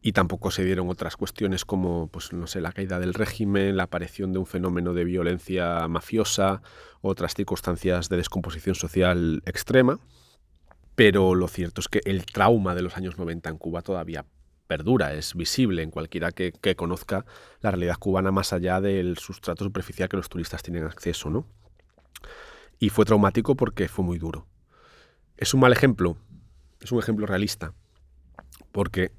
[0.02, 3.84] y tampoco se dieron otras cuestiones como pues no sé la caída del régimen, la
[3.84, 6.62] aparición de un fenómeno de violencia mafiosa,
[7.02, 10.00] otras circunstancias de descomposición social extrema.
[10.96, 14.26] Pero lo cierto es que el trauma de los años 90 en Cuba todavía
[14.68, 17.26] perdura, es visible en cualquiera que, conozca
[17.62, 21.46] la realidad cubana más allá del sustrato superficial que los turistas tienen acceso, ¿no?
[22.80, 24.48] Y fue traumático porque fue muy duro.
[25.38, 26.18] Es un mal ejemplo,
[26.82, 27.74] es un ejemplo realista,
[28.72, 29.12] porque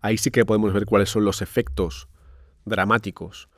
[0.00, 2.08] ahí sí que podemos ver cuáles son los efectos
[2.64, 3.48] dramáticos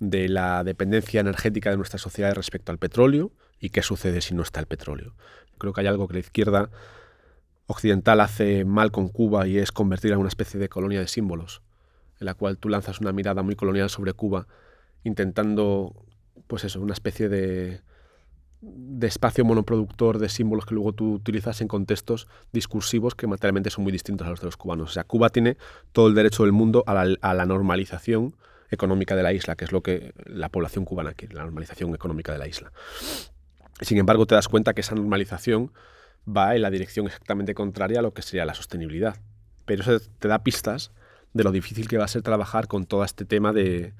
[0.00, 4.42] de la dependencia energética de nuestra sociedad respecto al petróleo y qué sucede si no
[4.42, 5.14] está el petróleo.
[5.58, 6.70] Creo que hay algo que la izquierda
[7.68, 11.62] occidental hace mal con Cuba y es convertirla en una especie de colonia de símbolos,
[12.18, 14.48] en la cual tú lanzas una mirada muy colonial sobre Cuba,
[15.04, 15.94] intentando,
[16.46, 17.82] pues eso, una especie de,
[18.62, 23.84] de espacio monoproductor de símbolos que luego tú utilizas en contextos discursivos que materialmente son
[23.84, 24.90] muy distintos a los de los cubanos.
[24.90, 25.58] O sea, Cuba tiene
[25.92, 28.34] todo el derecho del mundo a la, a la normalización
[28.70, 32.32] económica de la isla, que es lo que la población cubana quiere, la normalización económica
[32.32, 32.72] de la isla.
[33.82, 35.70] Sin embargo, te das cuenta que esa normalización
[36.28, 39.16] va en la dirección exactamente contraria a lo que sería la sostenibilidad.
[39.64, 40.92] Pero eso te da pistas
[41.32, 43.92] de lo difícil que va a ser trabajar con todo este tema de,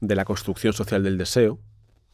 [0.00, 1.58] la construcción social del deseo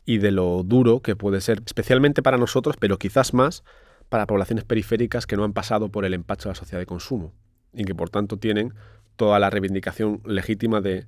[0.04, 3.62] y de lo duro que puede ser, especialmente para nosotros, pero quizás más
[4.08, 7.32] para poblaciones periféricas que no han pasado por el empacho de la sociedad de consumo
[7.72, 8.74] y que por tanto tienen
[9.16, 11.06] toda la reivindicación legítima de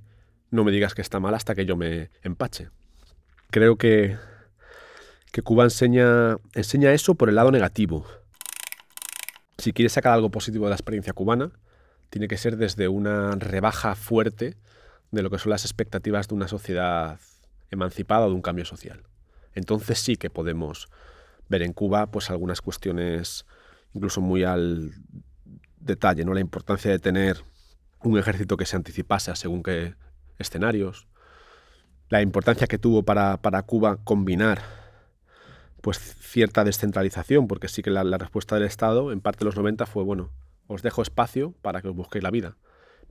[0.51, 2.71] no me digas que está mal hasta que yo me empache.
[3.51, 4.17] Creo que,
[5.45, 8.07] Cuba enseña eso por el lado negativo,
[9.59, 11.51] si quieres sacar algo positivo de la experiencia cubana,
[12.11, 14.57] tiene que ser desde una rebaja fuerte
[15.11, 17.19] de lo que son las expectativas de una sociedad
[17.71, 19.03] emancipada o de un cambio social.
[19.55, 20.89] Entonces sí que podemos
[21.49, 23.47] ver en Cuba pues algunas cuestiones
[23.95, 24.93] incluso muy al
[25.79, 26.35] detalle, ¿no?
[26.35, 27.43] La importancia de tener
[28.03, 29.95] un ejército que se anticipase a según qué
[30.39, 31.09] escenarios,
[32.09, 34.61] la importancia que tuvo para, para Cuba combinar
[35.87, 39.87] pues cierta descentralización, porque sí que la, respuesta del Estado en parte de los 90
[39.87, 40.31] fue, bueno,
[40.67, 42.57] os dejo espacio para que os busquéis la vida,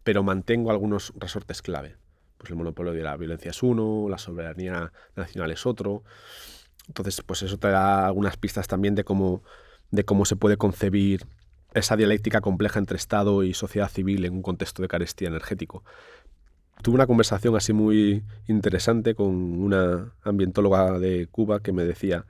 [0.03, 1.95] pero mantengo algunos resortes clave.
[2.38, 6.03] Pues el monopolio de la violencia es uno, la soberanía nacional es otro.
[6.89, 9.41] Entonces, pues eso te da algunas pistas también de cómo,
[9.91, 11.25] de cómo se puede concebir
[11.73, 15.85] esa dialéctica compleja entre Estado y sociedad civil en un contexto de carestía energético.
[16.83, 22.25] Tuve una conversación así muy interesante con una ambientóloga de Cuba que me decía,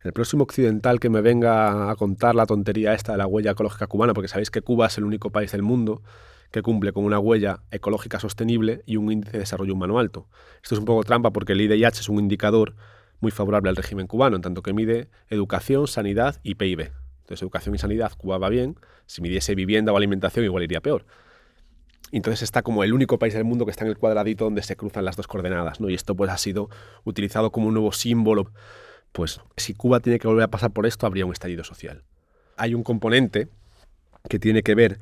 [0.00, 3.86] el próximo occidental que me venga a contar la tontería esta de la huella ecológica
[3.86, 6.02] cubana, porque sabéis que Cuba es el único país del mundo
[6.50, 10.28] que cumple con una huella ecológica sostenible y un índice de desarrollo humano alto.
[10.62, 12.74] Esto es un poco trampa porque el IDIH es un indicador
[13.20, 16.92] muy favorable al régimen cubano, en tanto que mide educación, sanidad y PIB.
[17.20, 18.76] Entonces, educación y sanidad, Cuba va bien.
[19.06, 21.04] Si midiese vivienda o alimentación, igual iría peor.
[22.10, 24.76] Entonces está como el único país del mundo que está en el cuadradito donde se
[24.76, 25.90] cruzan las dos coordenadas, ¿no?
[25.90, 26.70] Y esto pues ha sido
[27.04, 28.52] utilizado como un nuevo símbolo.
[29.18, 32.04] Pues si Cuba tiene que volver a pasar por esto, habría un estallido social.
[32.56, 33.48] Hay un componente
[34.28, 35.00] que tiene que ver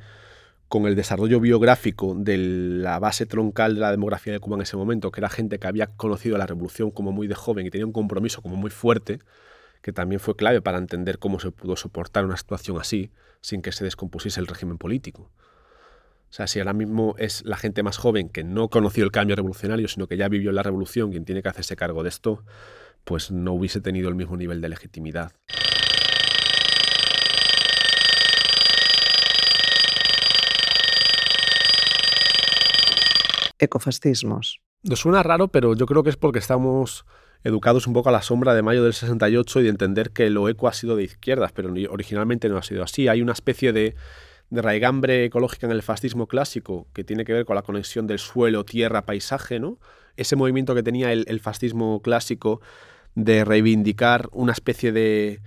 [0.68, 4.79] con el desarrollo biográfico de la base troncal de la demografía de Cuba en ese
[4.79, 7.85] momento, que era gente que había conocido la revolución como muy de joven y tenía
[7.85, 9.18] un compromiso como muy fuerte,
[9.83, 13.11] que también fue clave para entender cómo se pudo soportar una situación así
[13.42, 15.31] sin que se descompusiese el régimen político.
[16.31, 19.37] O sea, si ahora mismo es la gente más joven que no conoció el cambio
[19.37, 22.42] revolucionario, sino que ya vivió la revolución, quien tiene que hacerse cargo de esto,
[23.06, 25.32] pues no hubiese tenido el mismo nivel de legitimidad.
[33.58, 34.60] ecofascismos.
[34.82, 37.06] Nos suena raro, pero yo creo que es porque estamos
[37.42, 40.48] educados un poco a la sombra de mayo del 68 y de entender que lo
[40.48, 43.08] eco ha sido de izquierdas, pero originalmente no ha sido así.
[43.08, 43.94] Hay una especie de,
[44.50, 48.18] de raigambre ecológica en el fascismo clásico que tiene que ver con la conexión del
[48.18, 49.78] suelo, tierra, paisaje, ¿no?
[50.16, 52.60] Ese movimiento que tenía el, el fascismo clásico
[53.16, 55.40] de reivindicar una especie de,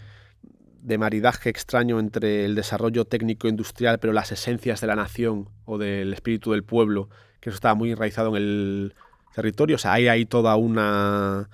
[0.81, 6.11] de maridaje extraño entre el desarrollo técnico-industrial, pero las esencias de la nación o del
[6.11, 8.95] espíritu del pueblo que eso estaba muy enraizado en el
[9.33, 9.75] territorio.
[9.75, 11.49] O sea, hay ahí toda una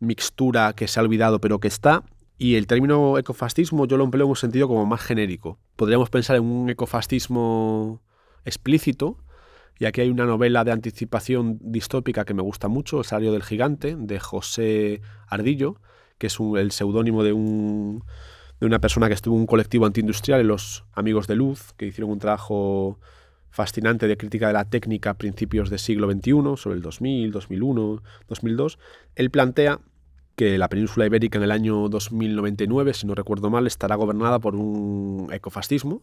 [0.00, 2.02] mixtura que se ha olvidado, pero que está.
[2.38, 5.58] Y el término ecofascismo yo lo empleo en un sentido como más genérico.
[5.76, 8.00] Podríamos pensar en un ecofascismo
[8.44, 9.18] explícito,
[9.78, 13.42] y aquí hay una novela de anticipación distópica que me gusta mucho, El salario del
[13.42, 15.80] gigante, de José Ardillo,
[16.18, 18.02] que es el seudónimo de, un,
[18.60, 22.10] de una persona que estuvo en un colectivo antiindustrial, los Amigos de Luz, que hicieron
[22.10, 22.98] un trabajo
[23.50, 28.02] fascinante de crítica de la técnica a principios del siglo XXI, sobre el 2000, 2001,
[28.28, 28.78] 2002,
[29.14, 29.80] él plantea
[30.34, 34.54] que la península ibérica en el año 2099, si no recuerdo mal, estará gobernada por
[34.54, 36.00] un ecofascismo,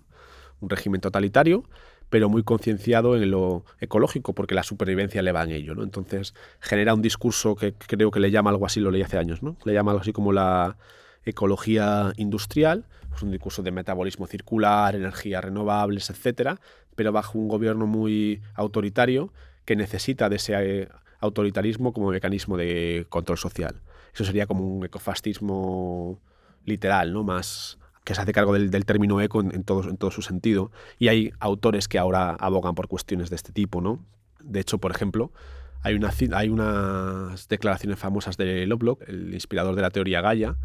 [0.60, 1.64] un régimen totalitario,
[2.10, 5.76] pero muy concienciado en lo ecológico, porque la supervivencia le va en ello.
[5.76, 5.84] ¿no?
[5.84, 9.44] Entonces genera un discurso que creo que le llama algo así, lo leí hace años,
[9.44, 9.58] ¿no?
[9.66, 10.78] le llama algo así como la
[11.26, 16.60] ecología industrial, es un discurso de metabolismo circular, energías renovables, etcétera,
[16.96, 19.32] pero bajo un gobierno muy autoritario
[19.66, 20.90] que necesita de ese eh,
[21.20, 23.82] autoritarismo como mecanismo de control social.
[24.14, 26.22] Eso sería como un ecofascismo
[26.66, 27.24] literal, ¿no?
[27.24, 30.72] Más que se hace cargo del, término eco en, todo, en todo su sentido.
[31.00, 34.06] Y hay autores que ahora abogan por cuestiones de este tipo, ¿no?
[34.42, 35.32] De hecho, por ejemplo,
[35.82, 40.56] hay, una, hay unas declaraciones famosas de Lovelock, el inspirador de la teoría Gaia,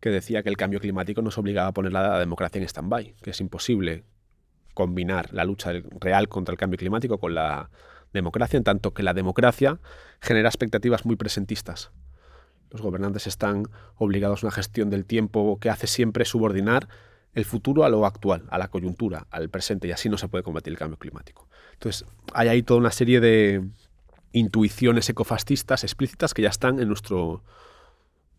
[0.00, 3.30] que decía que el cambio climático nos obligaba a poner la democracia en stand-by, que
[3.30, 4.04] es imposible
[4.74, 7.70] combinar la lucha real contra el cambio climático con la
[8.12, 9.78] democracia, en tanto que la democracia
[10.20, 11.92] genera expectativas muy presentistas.
[12.70, 13.64] Los gobernantes están
[13.96, 16.88] obligados a una gestión del tiempo que hace siempre subordinar
[17.34, 20.42] el futuro a lo actual, a la coyuntura, al presente, y así no se puede
[20.42, 21.48] combatir el cambio climático.
[21.74, 23.64] Entonces, hay ahí toda una serie de
[24.32, 27.42] intuiciones ecofascistas explícitas que ya están en nuestro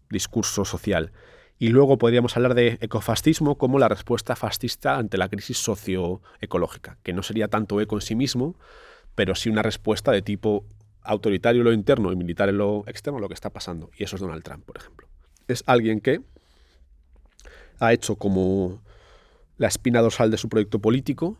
[0.09, 1.11] discurso social.
[1.57, 7.13] Y luego podríamos hablar de ecofascismo como la respuesta fascista ante la crisis socioecológica, que
[7.13, 8.55] no sería tanto eco en sí mismo,
[9.15, 10.65] pero sí una respuesta de tipo
[11.03, 13.89] autoritario en lo interno y militar en lo externo lo que está pasando.
[13.97, 15.07] Y eso es Donald Trump, por ejemplo.
[15.47, 16.21] Es alguien que
[17.79, 18.81] ha hecho como
[19.57, 21.37] la espina dorsal de su proyecto político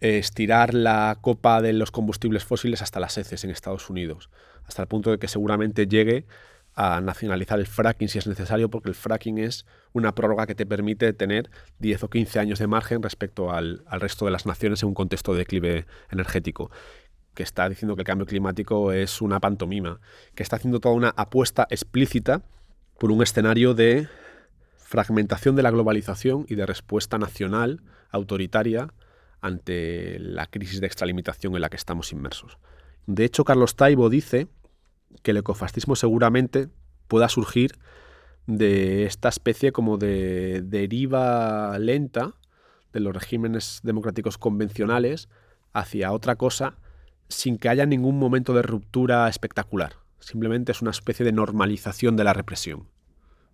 [0.00, 4.28] estirar la copa de los combustibles fósiles hasta las heces en Estados Unidos,
[4.66, 6.26] hasta el punto de que seguramente llegue
[6.74, 10.66] a nacionalizar el fracking si es necesario, porque el fracking es una prórroga que te
[10.66, 14.88] permite tener 10 o 15 años de margen respecto al, resto de las naciones en
[14.88, 16.70] un contexto de declive energético
[17.34, 20.00] que está diciendo que el cambio climático es una pantomima,
[20.34, 22.42] que está haciendo toda una apuesta explícita
[22.98, 24.08] por un escenario de
[24.76, 28.92] fragmentación de la globalización y de respuesta nacional autoritaria
[29.40, 32.58] ante la crisis de extralimitación en la que estamos inmersos.
[33.06, 34.46] De hecho, Carlos Taibo dice
[35.22, 36.68] que el ecofascismo seguramente
[37.08, 37.72] pueda surgir
[38.46, 42.34] de esta especie como de deriva lenta
[42.92, 45.28] de los regímenes democráticos convencionales
[45.72, 46.76] hacia otra cosa
[47.28, 49.94] sin que haya ningún momento de ruptura espectacular.
[50.20, 52.88] Simplemente es una especie de normalización de la represión,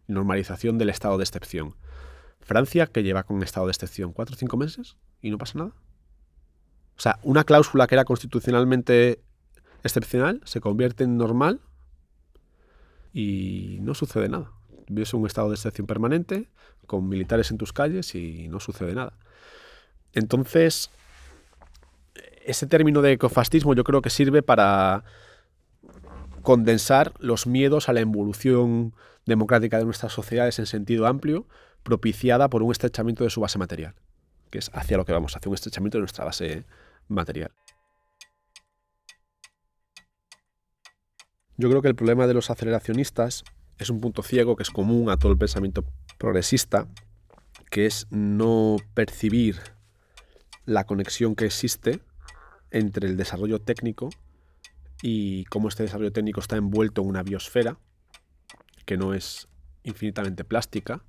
[0.06, 1.74] normalización del estado de excepción.
[2.40, 5.72] Francia, que lleva con estado de excepción cuatro o cinco meses y no pasa nada.
[6.96, 9.22] O sea, una cláusula que era constitucionalmente
[9.82, 11.60] excepcional se convierte en normal
[13.12, 14.52] y no sucede nada.
[14.88, 16.48] Vives un estado de excepción permanente
[16.86, 19.14] con militares en tus calles y no sucede nada.
[20.12, 20.90] Entonces,
[22.44, 25.04] ese término de ecofascismo yo creo que sirve para
[26.42, 28.94] condensar los miedos a la evolución
[29.26, 31.46] democrática de nuestras sociedades en sentido amplio,
[31.82, 33.94] propiciada por un estrechamiento de su base material,
[34.50, 36.64] que es hacia lo que vamos, hacia un estrechamiento de nuestra base
[37.08, 37.52] material.
[41.56, 43.44] Yo creo que el problema de los aceleracionistas
[43.78, 45.84] es un punto ciego que es común a todo el pensamiento
[46.18, 46.88] progresista,
[47.70, 49.58] que es no percibir
[50.64, 52.00] la conexión que existe
[52.70, 54.10] entre el desarrollo técnico
[55.02, 57.78] y cómo este desarrollo técnico está envuelto en una biosfera
[58.84, 59.48] que no es
[59.82, 61.02] infinitamente plástica,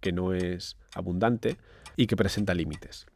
[0.00, 1.56] que no es abundante
[1.96, 3.06] y que presenta límites.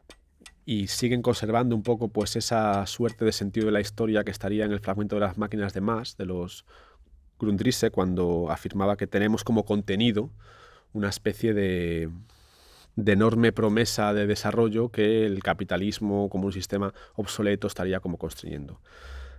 [0.65, 4.65] Y siguen conservando un poco pues esa suerte de sentido de la historia que estaría
[4.65, 6.65] en el fragmento de las máquinas de más de los
[7.39, 10.31] Grundrisse cuando afirmaba que tenemos como contenido
[10.93, 12.09] una especie de,
[12.95, 18.79] de enorme promesa de desarrollo que el capitalismo como un sistema obsoleto estaría como construyendo.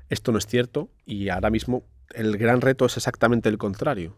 [0.09, 1.84] Esto no es cierto y ahora mismo
[2.14, 4.16] el gran reto es exactamente el contrario.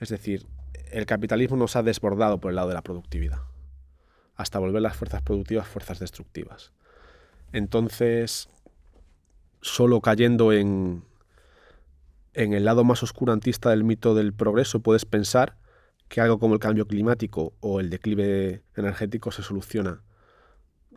[0.00, 0.46] Es decir,
[0.90, 3.40] el capitalismo nos ha desbordado por el lado de la productividad,
[4.36, 6.72] hasta volver las fuerzas productivas fuerzas destructivas.
[7.52, 8.48] Entonces,
[9.60, 11.04] solo cayendo en,
[12.34, 15.56] en el lado más oscurantista del mito del progreso puedes pensar
[16.12, 20.02] que algo como el cambio climático o el declive energético se soluciona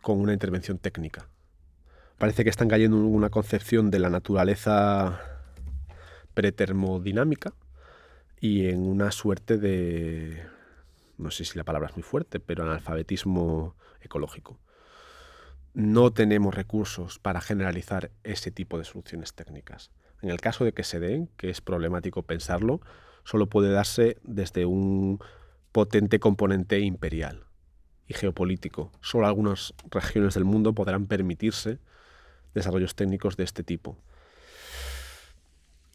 [0.02, 1.30] con una intervención técnica.
[2.18, 5.18] Parece que están cayendo en una concepción de la naturaleza
[6.34, 7.54] pretermodinámica
[8.42, 10.42] y en una suerte de,
[11.16, 14.58] no sé si la palabra es muy fuerte, pero analfabetismo ecológico.
[15.72, 19.90] No tenemos recursos para generalizar ese tipo de soluciones técnicas.
[20.20, 22.82] En el caso de que se den, que es problemático pensarlo,
[23.26, 25.18] solo puede darse desde un
[25.72, 27.44] potente componente imperial
[28.06, 28.92] y geopolítico.
[29.00, 31.80] Solo algunas regiones del mundo podrán permitirse
[32.54, 33.98] desarrollos técnicos de este tipo.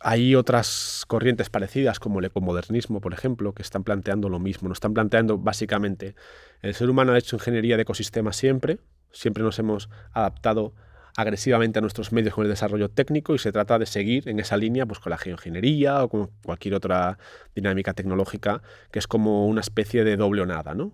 [0.02, 4.68] Hay otras corrientes parecidas, como el ecomodernismo, por ejemplo, que están planteando lo mismo.
[4.68, 6.16] Nos están planteando básicamente,
[6.62, 8.80] el ser humano ha hecho ingeniería de ecosistemas siempre,
[9.12, 10.74] siempre nos hemos adaptado
[11.16, 14.58] agresivamente a nuestros medios con el desarrollo técnico y se trata de seguir en esa
[14.58, 17.18] línea pues, con la geoingeniería o con cualquier otra
[17.56, 20.74] dinámica tecnológica que es como una especie de doble o nada.
[20.74, 20.92] ¿no?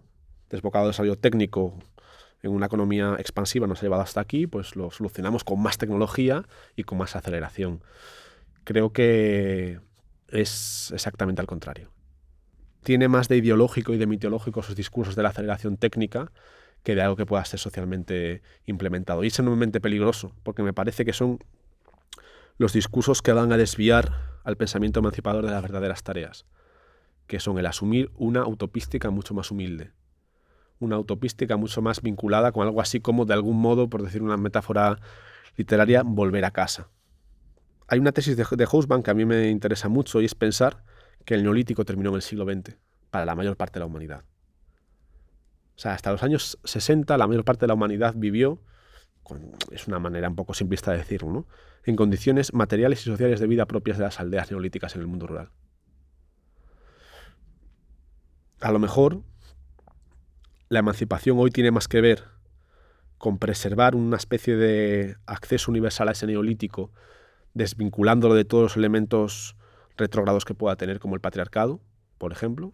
[0.50, 1.78] Desbocado de desarrollo técnico
[2.44, 6.46] en una economía expansiva nos ha llevado hasta aquí, pues lo solucionamos con más tecnología
[6.76, 7.82] y con más aceleración.
[8.64, 9.80] Creo que
[10.30, 11.92] es exactamente al contrario.
[12.84, 16.32] Tiene más de ideológico y de mitológico sus discursos de la aceleración técnica
[16.84, 19.24] que de algo que pueda ser socialmente implementado.
[19.24, 21.40] Y es enormemente peligroso, porque me parece que son
[22.58, 26.46] los discursos que van a desviar al pensamiento emancipador de las verdaderas tareas,
[27.28, 29.92] que son el asumir una utopística mucho más humilde,
[30.80, 34.38] una utopística mucho más vinculada con algo así como, de algún modo, por decir una
[34.38, 35.00] metáfora
[35.56, 36.90] literaria, volver a casa.
[37.88, 40.84] Hay una tesis de, de que a mí me interesa mucho y es pensar
[41.26, 42.78] que el neolítico terminó en el siglo XX
[43.12, 44.24] para la mayor parte de la humanidad.
[45.78, 48.60] O sea, hasta los años 60 la mayor parte de la humanidad vivió,
[49.72, 51.46] es una manera un poco simplista de decirlo, ¿no?
[51.84, 55.28] en condiciones materiales y sociales de vida propias de las aldeas neolíticas en el mundo
[55.28, 55.52] rural.
[58.60, 59.22] A lo mejor
[60.70, 62.24] la emancipación hoy tiene más que ver
[63.20, 66.92] con preservar una especie de acceso universal a ese neolítico,
[67.54, 69.56] desvinculándolo de todos los elementos
[69.96, 71.82] retrógrados que pueda tener, como el patriarcado,
[72.18, 72.74] por ejemplo,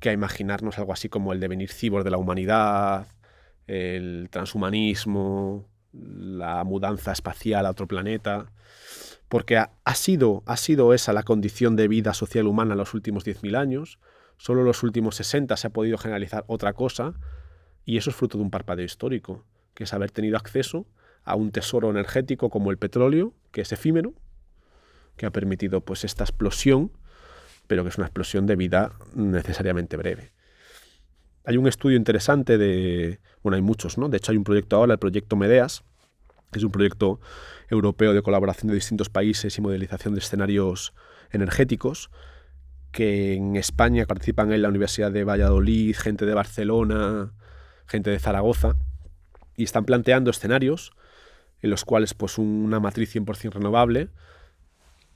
[0.00, 3.06] que a imaginarnos algo así como el devenir cibor de la humanidad,
[3.66, 8.52] el transhumanismo, la mudanza espacial a otro planeta,
[9.28, 13.26] porque ha, sido, ha sido esa la condición de vida social humana en los últimos
[13.26, 13.98] 10.000 años,
[14.36, 17.14] solo en los últimos 60 se ha podido generalizar otra cosa,
[17.84, 19.44] y eso es fruto de un parpadeo histórico,
[19.74, 20.86] que es haber tenido acceso
[21.24, 24.14] a un tesoro energético como el petróleo, que es efímero,
[25.16, 26.92] que ha permitido pues esta explosión
[27.68, 30.32] pero que es una explosión de vida necesariamente breve.
[31.44, 34.08] Hay un estudio interesante de, bueno, hay muchos, ¿no?
[34.08, 35.84] De hecho hay un proyecto ahora, el proyecto Medeas,
[36.50, 37.20] que es un proyecto
[37.70, 40.94] europeo de colaboración de distintos países y modelización de escenarios
[41.30, 42.10] energéticos,
[42.90, 47.32] que en España participan en la Universidad de Valladolid, gente de Barcelona,
[47.86, 48.76] gente de Zaragoza,
[49.56, 50.92] y están planteando escenarios
[51.60, 54.08] en los cuales pues una matriz 100% renovable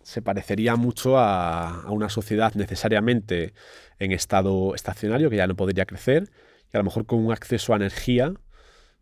[0.03, 3.55] se parecería mucho a, una sociedad necesariamente
[3.99, 6.31] en estado estacionario, que ya no podría crecer,
[6.73, 8.35] y a lo mejor con un acceso a energía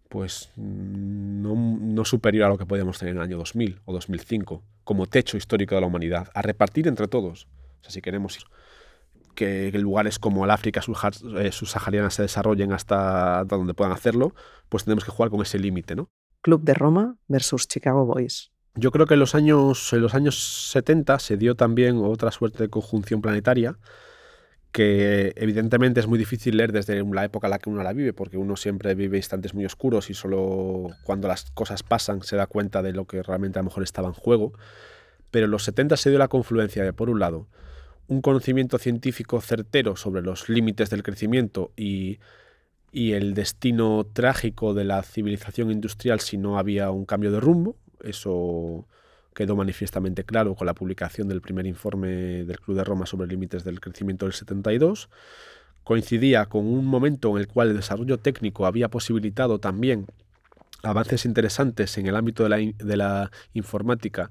[0.08, 5.06] pues no, superior a lo que podíamos tener en el año 2000 o 2005, como
[5.06, 7.46] techo histórico de la humanidad, a repartir entre todos.
[7.78, 8.44] O sea, si queremos
[9.36, 10.80] que, lugares como el África
[11.38, 14.34] eh, subsahariana se desarrollen hasta donde puedan hacerlo,
[14.68, 16.10] pues tenemos que jugar con ese límite, ¿no?
[16.42, 18.50] Club de Roma versus Chicago Boys.
[18.74, 22.62] Yo creo que en los años, en los años 70 se dio también otra suerte
[22.64, 23.76] de conjunción planetaria
[24.72, 28.12] que evidentemente es muy difícil leer desde la época en la que uno la vive,
[28.12, 32.46] porque uno siempre vive instantes muy oscuros y solo cuando las cosas pasan se da
[32.46, 34.52] cuenta de lo que realmente a lo mejor estaba en juego.
[35.30, 37.48] Pero en los 70 se dio la confluencia de, por un lado,
[38.06, 42.18] un conocimiento científico certero sobre los límites del crecimiento y,
[42.92, 47.76] y el destino trágico de la civilización industrial si no había un cambio de rumbo.
[48.04, 48.86] Eso
[49.34, 53.64] quedó manifiestamente claro con la publicación del primer informe del Club de Roma sobre límites
[53.64, 55.08] del crecimiento del 72.
[55.84, 60.06] Coincidía con un momento en el cual el desarrollo técnico había posibilitado también
[60.82, 64.30] avances interesantes en el ámbito de la, de la informática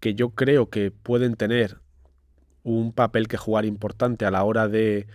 [0.00, 1.78] que yo creo que pueden tener
[2.62, 5.06] un papel que jugar importante a la hora de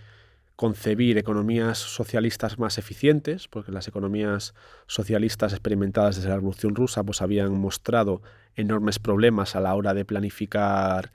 [0.56, 4.54] concebir economías socialistas más eficientes, porque las economías
[4.86, 8.22] socialistas experimentadas desde la Revolución Rusa pues habían mostrado
[8.54, 11.12] enormes problemas a la hora de planificar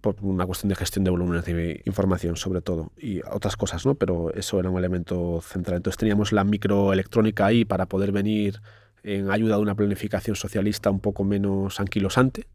[0.00, 3.94] por una cuestión de gestión de volúmenes de información sobre todo y otras cosas, ¿no?
[3.94, 5.76] Pero eso era un elemento central.
[5.76, 8.60] Entonces teníamos la microelectrónica ahí para poder venir
[9.04, 12.46] en ayuda de una planificación socialista un poco menos anquilosante.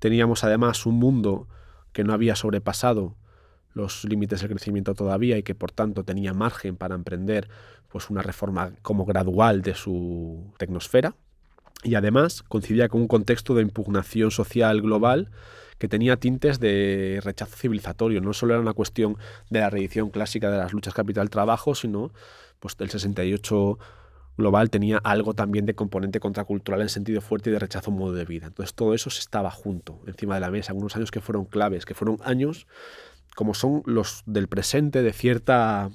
[0.00, 1.48] Teníamos además un mundo
[1.92, 3.14] que no había sobrepasado
[3.74, 7.48] los límites del crecimiento todavía y que por tanto tenía margen para emprender
[7.88, 11.14] pues una reforma como gradual de su tecnosfera
[11.82, 15.30] y además coincidía con un contexto de impugnación social global
[15.78, 18.20] que tenía tintes de rechazo civilizatorio.
[18.20, 19.16] No solo era una cuestión
[19.50, 22.12] de la reedición clásica de las luchas capital-trabajo, sino
[22.60, 23.78] pues del 68
[24.38, 28.12] global tenía algo también de componente contracultural en sentido fuerte y de rechazo a modo
[28.12, 28.46] de vida.
[28.46, 31.84] Entonces todo eso se estaba junto, encima de la mesa, unos años que fueron claves,
[31.84, 32.66] que fueron años
[33.34, 35.90] como son los del presente de cierta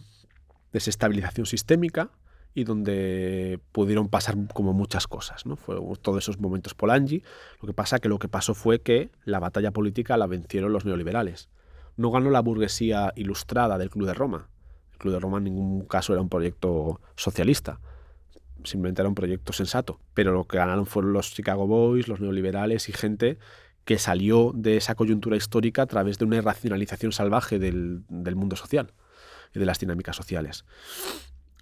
[0.74, 2.12] desestabilización sistémica
[2.54, 5.56] y donde pudieron pasar como muchas cosas, ¿no?
[5.56, 7.22] Fue todos esos momentos Polanyi.
[7.62, 10.86] Lo que pasa que lo que pasó fue que la batalla política la vencieron los
[10.86, 11.50] neoliberales.
[11.98, 14.50] No ganó la burguesía ilustrada del Club de Roma.
[14.94, 17.80] El Club de Roma en ningún caso era un proyecto socialista
[18.64, 20.00] simplemente era un proyecto sensato.
[20.14, 23.38] Pero lo que ganaron fueron los Chicago Boys, los neoliberales y gente
[23.88, 28.04] que salió de esa coyuntura histórica a través de una irracionalización salvaje del,
[28.36, 28.92] mundo social
[29.56, 30.66] y de las dinámicas sociales.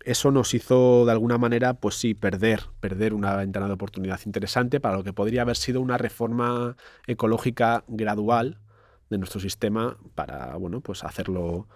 [0.03, 4.79] Eso nos hizo de alguna manera, pues sí, perder, perder una ventana de oportunidad interesante
[4.79, 8.57] para lo que podría haber sido una reforma ecológica gradual
[9.11, 11.67] de nuestro sistema para, bueno, pues hacerlo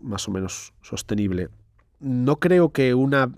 [0.00, 1.48] más o menos sostenible.
[1.98, 3.32] No creo que una,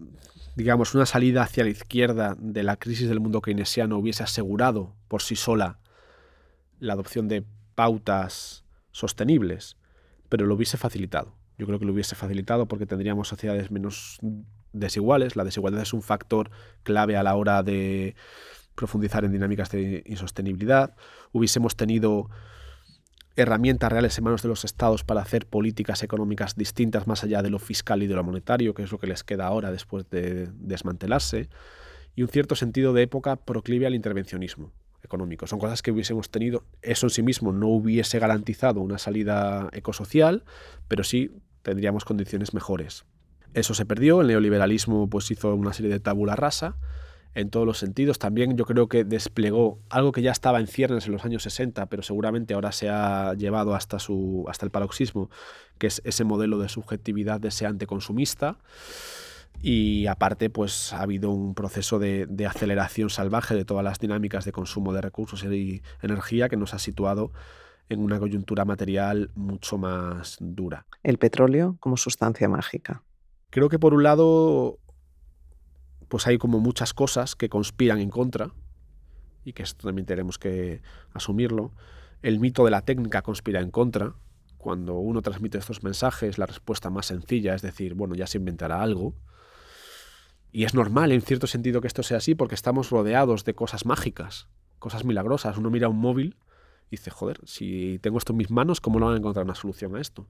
[0.54, 5.22] digamos, una salida hacia la izquierda de la crisis del mundo keynesiano hubiese asegurado por
[5.22, 5.78] sí sola
[6.80, 9.76] la adopción de pautas sostenibles,
[10.28, 11.34] pero lo hubiese facilitado.
[11.58, 14.18] Yo creo que lo hubiese facilitado porque tendríamos sociedades menos
[14.72, 15.36] desiguales.
[15.36, 16.50] La desigualdad es un factor
[16.82, 18.14] clave a la hora de
[18.74, 20.94] profundizar en dinámicas de insostenibilidad.
[21.32, 22.30] Hubiésemos tenido
[23.34, 27.50] herramientas reales en manos de los estados para hacer políticas económicas distintas más allá de
[27.50, 30.48] lo fiscal y de lo monetario, que es lo que les queda ahora después de
[30.54, 31.48] desmantelarse,
[32.16, 34.72] y un cierto sentido de época proclive al intervencionismo
[35.02, 35.46] económico.
[35.46, 36.64] Son cosas que hubiésemos tenido.
[36.82, 40.44] Eso en sí mismo no hubiese garantizado una salida ecosocial,
[40.88, 41.32] pero sí
[41.62, 43.04] tendríamos condiciones mejores.
[43.54, 46.76] Eso se perdió, el neoliberalismo pues hizo una serie de tabula rasa
[47.34, 48.18] en todos los sentidos.
[48.18, 51.86] También yo creo que desplegó algo que ya estaba en ciernes en los años 60,
[51.86, 55.30] pero seguramente ahora se ha llevado hasta, su, hasta el paroxismo,
[55.78, 58.58] que es ese modelo de subjetividad deseante consumista.
[59.60, 64.52] Y aparte, pues ha habido un proceso de, aceleración salvaje de todas las dinámicas de
[64.52, 67.32] consumo de recursos y energía que nos ha situado
[67.88, 70.86] en una coyuntura material mucho más dura.
[71.02, 73.02] El petróleo como sustancia mágica.
[73.50, 74.78] Creo que por un lado,
[76.08, 78.52] pues hay como muchas cosas que conspiran en contra,
[79.48, 80.82] y que esto también tenemos que
[81.14, 81.72] asumirlo.
[82.22, 84.14] El mito de la técnica conspira en contra.
[84.58, 88.82] Cuando uno transmite estos mensajes, la respuesta más sencilla es decir, bueno, ya se inventará
[88.82, 89.14] algo.
[90.50, 93.84] Y es normal en cierto sentido que esto sea así porque estamos rodeados de cosas
[93.84, 95.58] mágicas, cosas milagrosas.
[95.58, 96.36] Uno mira un móvil
[96.90, 99.54] y dice, joder, si tengo esto en mis manos, ¿cómo no van a encontrar una
[99.54, 100.26] solución a esto?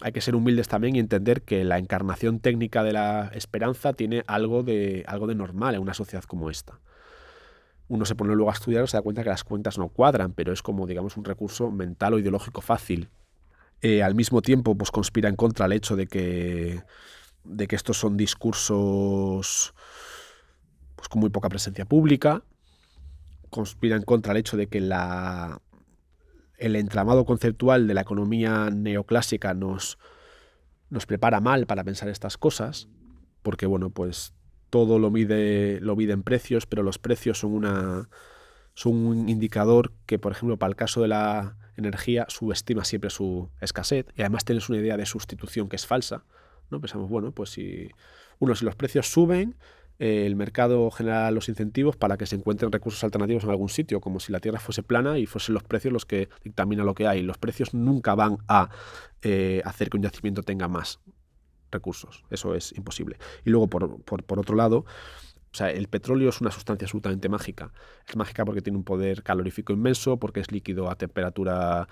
[0.00, 4.24] Hay que ser humildes también y entender que la encarnación técnica de la esperanza tiene
[4.26, 6.80] algo de, algo de normal en una sociedad como esta.
[7.88, 10.32] Uno se pone luego a estudiar y se da cuenta que las cuentas no cuadran,
[10.32, 13.10] pero es como, digamos, un recurso mental o ideológico fácil.
[13.80, 16.82] Eh, al mismo tiempo, pues conspira en contra el hecho de que
[17.48, 19.74] de que estos son discursos
[20.94, 22.44] pues, con muy poca presencia pública,
[23.50, 25.60] conspiran contra el hecho de que la,
[26.58, 29.98] el entramado conceptual de la economía neoclásica nos,
[30.90, 32.88] nos prepara mal para pensar estas cosas,
[33.42, 34.34] porque bueno, pues
[34.70, 38.08] todo lo mide, lo mide en precios, pero los precios son una,
[38.74, 43.48] son un indicador que, por ejemplo, para el caso de la energía, subestima siempre su
[43.60, 46.24] escasez y además tienes una idea de sustitución que es falsa.
[46.70, 46.80] ¿No?
[46.80, 47.88] Pensamos, bueno, pues si
[48.38, 49.56] uno, si los precios suben,
[49.98, 54.00] eh, el mercado genera los incentivos para que se encuentren recursos alternativos en algún sitio,
[54.00, 57.06] como si la Tierra fuese plana y fuesen los precios los que dictaminan lo que
[57.06, 57.22] hay.
[57.22, 58.70] Los precios nunca van a
[59.22, 61.00] eh, hacer que un yacimiento tenga más
[61.70, 62.24] recursos.
[62.30, 63.18] Eso es imposible.
[63.44, 64.84] Y luego, por, por otro lado,
[65.52, 67.72] o sea, el petróleo es una sustancia absolutamente mágica.
[68.06, 71.88] Es mágica porque tiene un poder calorífico inmenso, porque es líquido a temperatura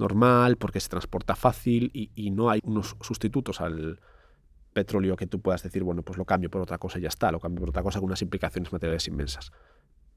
[0.00, 4.00] normal, porque se transporta fácil y, no hay unos sustitutos al
[4.72, 7.30] petróleo que tú puedas decir, bueno, pues lo cambio por otra cosa y ya está,
[7.30, 9.52] lo cambio por otra cosa con unas implicaciones materiales inmensas.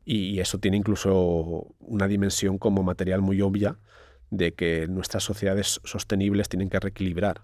[0.05, 3.77] Y, eso tiene incluso una dimensión como material muy obvia
[4.31, 7.43] de que nuestras sociedades sostenibles tienen que reequilibrar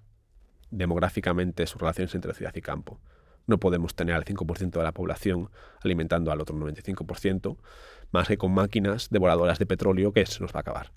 [0.72, 3.00] demográficamente sus relaciones entre ciudad y campo.
[3.48, 5.50] No podemos tener al 5% de la población
[5.82, 7.58] alimentando al otro 95%,
[8.12, 10.92] más que con máquinas devoradoras de petróleo que se nos va a acabar.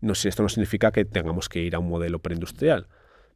[0.00, 2.88] No sé, esto no significa que tengamos que ir a un modelo preindustrial,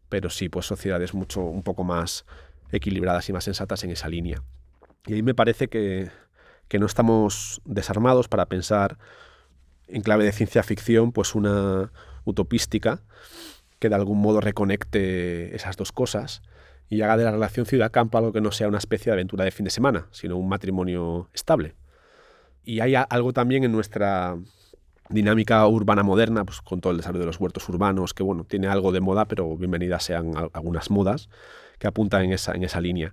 [0.09, 2.27] pero sí pues sociedades mucho un poco más
[2.73, 4.43] equilibradas y más sensatas en esa línea.
[5.07, 6.11] Y ahí me parece que,
[6.69, 8.99] que no estamos desarmados para pensar
[9.89, 11.93] en clave de ciencia ficción pues una
[12.25, 13.03] utopística
[13.79, 16.43] que de algún modo reconecte esas dos cosas
[16.89, 19.53] y haga de la relación ciudad-campo algo que no sea una especie de aventura de
[19.53, 21.75] fin de semana, sino un matrimonio estable.
[22.65, 24.37] Y hay algo también en nuestra
[25.11, 28.69] dinámica urbana moderna, pues con todo el desarrollo de los huertos urbanos, que bueno, tiene
[28.69, 31.29] algo de moda, pero bienvenidas sean algunas modas
[31.79, 33.13] que apuntan en esa, en esa línea.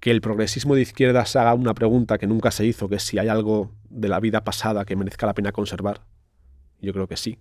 [0.00, 3.28] Que el progresismo de izquierdas haga una pregunta que nunca se hizo, que si hay
[3.28, 6.02] algo de la vida pasada que merezca la pena conservar.
[6.80, 7.38] Yo creo que sí.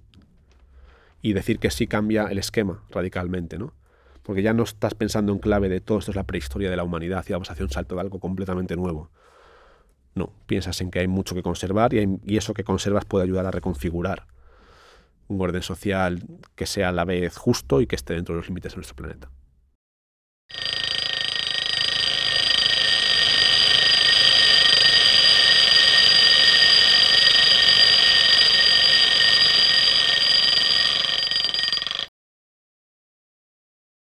[1.22, 3.74] Y decir que sí cambia el esquema radicalmente, ¿no?
[4.24, 6.84] porque ya no estás pensando en clave de todo esto es la prehistoria de la
[6.84, 9.10] humanidad y vamos a hacer un salto de algo completamente nuevo.
[10.16, 13.46] No, piensas en que hay mucho que conservar y, y eso que conservas puede ayudar
[13.46, 14.28] a reconfigurar
[15.28, 16.24] un orden social
[16.56, 18.96] que sea a la vez justo y que esté dentro de los límites de nuestro
[18.96, 19.30] planeta.